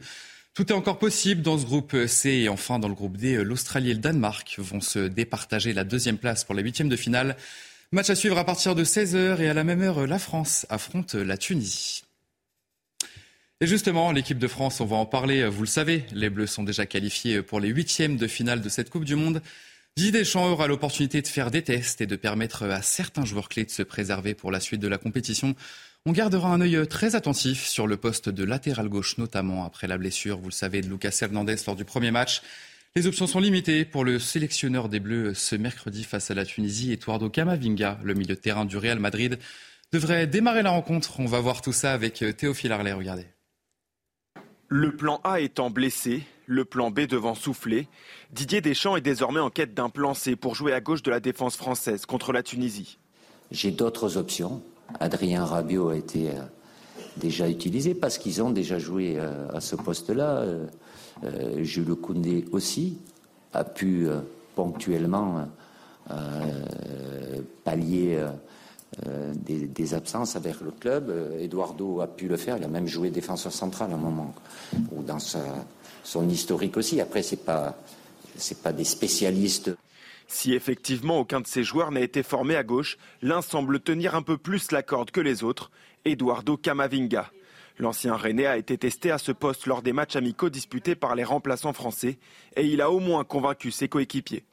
Tout 0.54 0.68
est 0.68 0.76
encore 0.76 1.00
possible 1.00 1.42
dans 1.42 1.58
ce 1.58 1.64
groupe 1.64 1.96
C 2.06 2.30
et 2.30 2.48
enfin 2.48 2.78
dans 2.78 2.86
le 2.88 2.94
groupe 2.94 3.16
D, 3.16 3.34
euh, 3.34 3.42
l'Australie 3.42 3.90
et 3.90 3.94
le 3.94 4.00
Danemark 4.00 4.54
vont 4.58 4.80
se 4.80 5.00
départager 5.00 5.72
la 5.72 5.82
deuxième 5.82 6.18
place 6.18 6.44
pour 6.44 6.54
les 6.54 6.62
huitièmes 6.62 6.88
de 6.88 6.94
finale. 6.94 7.36
Match 7.92 8.08
à 8.08 8.14
suivre 8.14 8.38
à 8.38 8.44
partir 8.44 8.76
de 8.76 8.84
16h 8.84 9.40
et 9.40 9.48
à 9.48 9.54
la 9.54 9.64
même 9.64 9.82
heure, 9.82 10.06
la 10.06 10.20
France 10.20 10.64
affronte 10.70 11.16
la 11.16 11.36
Tunisie. 11.36 12.04
Et 13.60 13.66
justement, 13.66 14.12
l'équipe 14.12 14.38
de 14.38 14.46
France, 14.46 14.80
on 14.80 14.84
va 14.84 14.94
en 14.94 15.06
parler, 15.06 15.44
vous 15.48 15.62
le 15.62 15.66
savez, 15.66 16.04
les 16.12 16.30
Bleus 16.30 16.46
sont 16.46 16.62
déjà 16.62 16.86
qualifiés 16.86 17.42
pour 17.42 17.58
les 17.58 17.68
huitièmes 17.68 18.16
de 18.16 18.28
finale 18.28 18.60
de 18.60 18.68
cette 18.68 18.90
Coupe 18.90 19.04
du 19.04 19.16
Monde. 19.16 19.42
Didier 19.96 20.12
Deschamps 20.12 20.52
aura 20.52 20.68
l'opportunité 20.68 21.20
de 21.20 21.26
faire 21.26 21.50
des 21.50 21.62
tests 21.62 22.00
et 22.00 22.06
de 22.06 22.14
permettre 22.14 22.62
à 22.62 22.80
certains 22.80 23.24
joueurs 23.24 23.48
clés 23.48 23.64
de 23.64 23.70
se 23.70 23.82
préserver 23.82 24.34
pour 24.34 24.52
la 24.52 24.60
suite 24.60 24.80
de 24.80 24.86
la 24.86 24.96
compétition. 24.96 25.56
On 26.06 26.12
gardera 26.12 26.48
un 26.54 26.60
œil 26.60 26.86
très 26.86 27.16
attentif 27.16 27.66
sur 27.66 27.88
le 27.88 27.96
poste 27.96 28.28
de 28.28 28.44
latéral 28.44 28.88
gauche, 28.88 29.18
notamment 29.18 29.64
après 29.64 29.88
la 29.88 29.98
blessure, 29.98 30.38
vous 30.38 30.50
le 30.50 30.52
savez, 30.52 30.80
de 30.80 30.88
Lucas 30.88 31.18
Hernandez 31.22 31.56
lors 31.66 31.74
du 31.74 31.84
premier 31.84 32.12
match. 32.12 32.40
Les 32.96 33.06
options 33.06 33.28
sont 33.28 33.38
limitées 33.38 33.84
pour 33.84 34.04
le 34.04 34.18
sélectionneur 34.18 34.88
des 34.88 34.98
Bleus 34.98 35.34
ce 35.34 35.54
mercredi 35.54 36.02
face 36.02 36.32
à 36.32 36.34
la 36.34 36.44
Tunisie. 36.44 36.90
Eduardo 36.92 37.30
Camavinga, 37.30 38.00
le 38.02 38.14
milieu 38.14 38.34
de 38.34 38.40
terrain 38.40 38.64
du 38.64 38.76
Real 38.76 38.98
Madrid, 38.98 39.38
devrait 39.92 40.26
démarrer 40.26 40.62
la 40.62 40.70
rencontre. 40.70 41.20
On 41.20 41.26
va 41.26 41.38
voir 41.38 41.62
tout 41.62 41.72
ça 41.72 41.92
avec 41.92 42.20
euh, 42.22 42.32
Théophile 42.32 42.72
Arlet. 42.72 42.92
Regardez. 42.92 43.26
Le 44.66 44.96
plan 44.96 45.20
A 45.22 45.38
étant 45.38 45.70
blessé, 45.70 46.24
le 46.46 46.64
plan 46.64 46.90
B 46.90 47.02
devant 47.02 47.36
souffler, 47.36 47.86
Didier 48.32 48.60
Deschamps 48.60 48.96
est 48.96 49.00
désormais 49.00 49.38
en 49.38 49.50
quête 49.50 49.72
d'un 49.72 49.88
plan 49.88 50.12
C 50.12 50.34
pour 50.34 50.56
jouer 50.56 50.72
à 50.72 50.80
gauche 50.80 51.04
de 51.04 51.12
la 51.12 51.20
défense 51.20 51.56
française 51.56 52.06
contre 52.06 52.32
la 52.32 52.42
Tunisie. 52.42 52.98
J'ai 53.52 53.70
d'autres 53.70 54.16
options. 54.16 54.64
Adrien 54.98 55.44
Rabiot 55.44 55.90
a 55.90 55.96
été 55.96 56.30
euh, 56.30 56.42
déjà 57.18 57.48
utilisé 57.48 57.94
parce 57.94 58.18
qu'ils 58.18 58.42
ont 58.42 58.50
déjà 58.50 58.80
joué 58.80 59.14
euh, 59.16 59.48
à 59.52 59.60
ce 59.60 59.76
poste-là. 59.76 60.44
Euh, 61.24 61.62
Jules 61.62 61.94
Koundé 61.94 62.44
aussi 62.52 62.98
a 63.52 63.64
pu 63.64 64.08
euh, 64.08 64.20
ponctuellement 64.54 65.46
euh, 66.10 67.40
pallier 67.64 68.24
des, 69.34 69.94
absences 69.94 70.36
avec 70.36 70.60
le 70.60 70.72
club. 70.72 71.12
Eduardo 71.38 72.00
a 72.00 72.06
pu 72.06 72.26
le 72.26 72.36
faire. 72.36 72.56
Il 72.56 72.64
a 72.64 72.68
même 72.68 72.86
joué 72.86 73.10
défenseur 73.10 73.52
central 73.52 73.92
à 73.92 73.94
un 73.94 73.98
moment, 73.98 74.34
ou 74.92 75.02
dans 75.02 75.18
son 76.02 76.28
historique 76.28 76.76
aussi. 76.76 77.00
Après, 77.00 77.22
c'est 77.22 77.44
pas 77.44 77.76
pas 78.62 78.72
des 78.72 78.84
spécialistes. 78.84 79.70
Si 80.26 80.52
effectivement 80.54 81.18
aucun 81.18 81.40
de 81.40 81.46
ces 81.46 81.62
joueurs 81.62 81.90
n'a 81.90 82.00
été 82.00 82.22
formé 82.22 82.56
à 82.56 82.62
gauche, 82.62 82.98
l'un 83.22 83.42
semble 83.42 83.80
tenir 83.80 84.14
un 84.14 84.22
peu 84.22 84.38
plus 84.38 84.72
la 84.72 84.82
corde 84.82 85.10
que 85.10 85.20
les 85.20 85.44
autres, 85.44 85.70
Eduardo 86.04 86.56
Camavinga. 86.56 87.30
L'ancien 87.80 88.14
René 88.14 88.46
a 88.46 88.58
été 88.58 88.76
testé 88.76 89.10
à 89.10 89.16
ce 89.16 89.32
poste 89.32 89.66
lors 89.66 89.80
des 89.80 89.94
matchs 89.94 90.14
amicaux 90.14 90.50
disputés 90.50 90.94
par 90.94 91.14
les 91.14 91.24
remplaçants 91.24 91.72
français 91.72 92.18
et 92.54 92.66
il 92.66 92.82
a 92.82 92.90
au 92.90 93.00
moins 93.00 93.24
convaincu 93.24 93.70
ses 93.70 93.88
coéquipiers. 93.88 94.44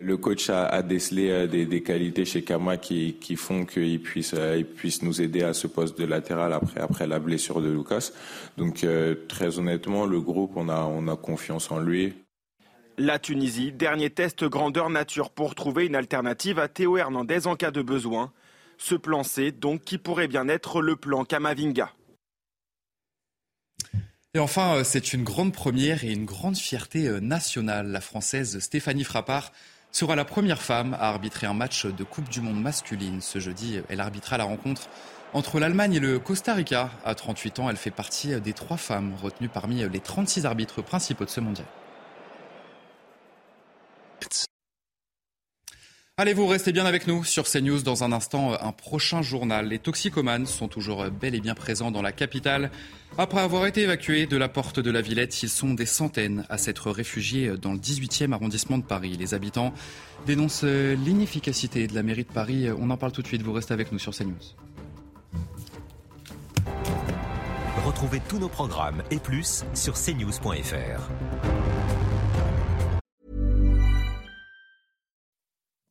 Le 0.00 0.16
coach 0.16 0.48
a, 0.48 0.82
décelé 0.82 1.30
euh, 1.30 1.46
des, 1.46 1.82
qualités 1.82 2.24
chez 2.24 2.42
Kama 2.42 2.78
qui, 2.78 3.36
font 3.36 3.66
qu'il 3.66 4.00
puisse, 4.00 4.34
euh, 4.34 4.62
puisse, 4.62 5.02
nous 5.02 5.20
aider 5.20 5.42
à 5.42 5.52
ce 5.52 5.66
poste 5.66 5.98
de 5.98 6.06
latéral 6.06 6.54
après, 6.54 6.80
après 6.80 7.06
la 7.06 7.18
blessure 7.18 7.60
de 7.60 7.68
Lucas. 7.68 8.12
Donc 8.56 8.82
euh, 8.82 9.14
très 9.28 9.58
honnêtement, 9.58 10.06
le 10.06 10.20
groupe, 10.22 10.52
on 10.56 10.70
a, 10.70 10.84
on 10.84 11.06
a 11.06 11.16
confiance 11.16 11.70
en 11.70 11.78
lui. 11.78 12.14
La 12.96 13.18
Tunisie, 13.18 13.72
dernier 13.72 14.08
test 14.08 14.42
grandeur 14.44 14.88
nature 14.88 15.28
pour 15.30 15.54
trouver 15.54 15.84
une 15.84 15.96
alternative 15.96 16.58
à 16.58 16.68
Théo 16.68 16.96
Hernandez 16.96 17.46
en 17.46 17.56
cas 17.56 17.70
de 17.70 17.82
besoin. 17.82 18.32
Ce 18.78 18.94
plan 18.94 19.22
C, 19.22 19.52
donc, 19.52 19.82
qui 19.82 19.98
pourrait 19.98 20.28
bien 20.28 20.48
être 20.48 20.80
le 20.80 20.96
plan 20.96 21.24
Kamavinga. 21.24 21.92
Et 24.36 24.40
enfin, 24.40 24.78
euh, 24.78 24.84
c'est 24.84 25.12
une 25.12 25.22
grande 25.22 25.52
première 25.52 26.02
et 26.02 26.12
une 26.12 26.24
grande 26.24 26.56
fierté 26.56 27.06
euh, 27.06 27.20
nationale. 27.20 27.86
La 27.92 28.00
Française 28.00 28.58
Stéphanie 28.58 29.04
Frappard 29.04 29.52
sera 29.92 30.16
la 30.16 30.24
première 30.24 30.60
femme 30.60 30.94
à 30.94 31.08
arbitrer 31.08 31.46
un 31.46 31.54
match 31.54 31.86
de 31.86 32.02
Coupe 32.02 32.28
du 32.28 32.40
Monde 32.40 32.60
masculine. 32.60 33.20
Ce 33.20 33.38
jeudi, 33.38 33.80
elle 33.88 34.00
arbitrera 34.00 34.36
la 34.36 34.42
rencontre 34.42 34.88
entre 35.34 35.60
l'Allemagne 35.60 35.94
et 35.94 36.00
le 36.00 36.18
Costa 36.18 36.52
Rica. 36.52 36.90
À 37.04 37.14
38 37.14 37.60
ans, 37.60 37.70
elle 37.70 37.76
fait 37.76 37.92
partie 37.92 38.40
des 38.40 38.52
trois 38.52 38.76
femmes 38.76 39.14
retenues 39.22 39.48
parmi 39.48 39.88
les 39.88 40.00
36 40.00 40.46
arbitres 40.46 40.82
principaux 40.82 41.24
de 41.24 41.30
ce 41.30 41.40
mondial. 41.40 41.66
Allez, 46.16 46.32
vous 46.32 46.46
restez 46.46 46.70
bien 46.70 46.86
avec 46.86 47.08
nous 47.08 47.24
sur 47.24 47.42
CNews. 47.42 47.82
Dans 47.82 48.04
un 48.04 48.12
instant, 48.12 48.52
un 48.52 48.70
prochain 48.70 49.20
journal. 49.20 49.66
Les 49.66 49.80
toxicomanes 49.80 50.46
sont 50.46 50.68
toujours 50.68 51.06
bel 51.10 51.34
et 51.34 51.40
bien 51.40 51.56
présents 51.56 51.90
dans 51.90 52.02
la 52.02 52.12
capitale. 52.12 52.70
Après 53.18 53.40
avoir 53.40 53.66
été 53.66 53.82
évacués 53.82 54.26
de 54.26 54.36
la 54.36 54.48
porte 54.48 54.78
de 54.78 54.92
la 54.92 55.00
Villette, 55.00 55.42
ils 55.42 55.48
sont 55.48 55.74
des 55.74 55.86
centaines 55.86 56.46
à 56.48 56.56
s'être 56.56 56.92
réfugiés 56.92 57.54
dans 57.60 57.72
le 57.72 57.80
18e 57.80 58.30
arrondissement 58.30 58.78
de 58.78 58.84
Paris. 58.84 59.16
Les 59.18 59.34
habitants 59.34 59.74
dénoncent 60.24 60.62
l'inefficacité 60.62 61.88
de 61.88 61.96
la 61.96 62.04
mairie 62.04 62.22
de 62.22 62.32
Paris. 62.32 62.68
On 62.78 62.90
en 62.90 62.96
parle 62.96 63.10
tout 63.10 63.22
de 63.22 63.26
suite. 63.26 63.42
Vous 63.42 63.52
restez 63.52 63.74
avec 63.74 63.90
nous 63.90 63.98
sur 63.98 64.14
CNews. 64.14 64.54
Retrouvez 67.84 68.20
tous 68.28 68.38
nos 68.38 68.48
programmes 68.48 69.02
et 69.10 69.18
plus 69.18 69.64
sur 69.74 69.94
cnews.fr. 69.94 71.10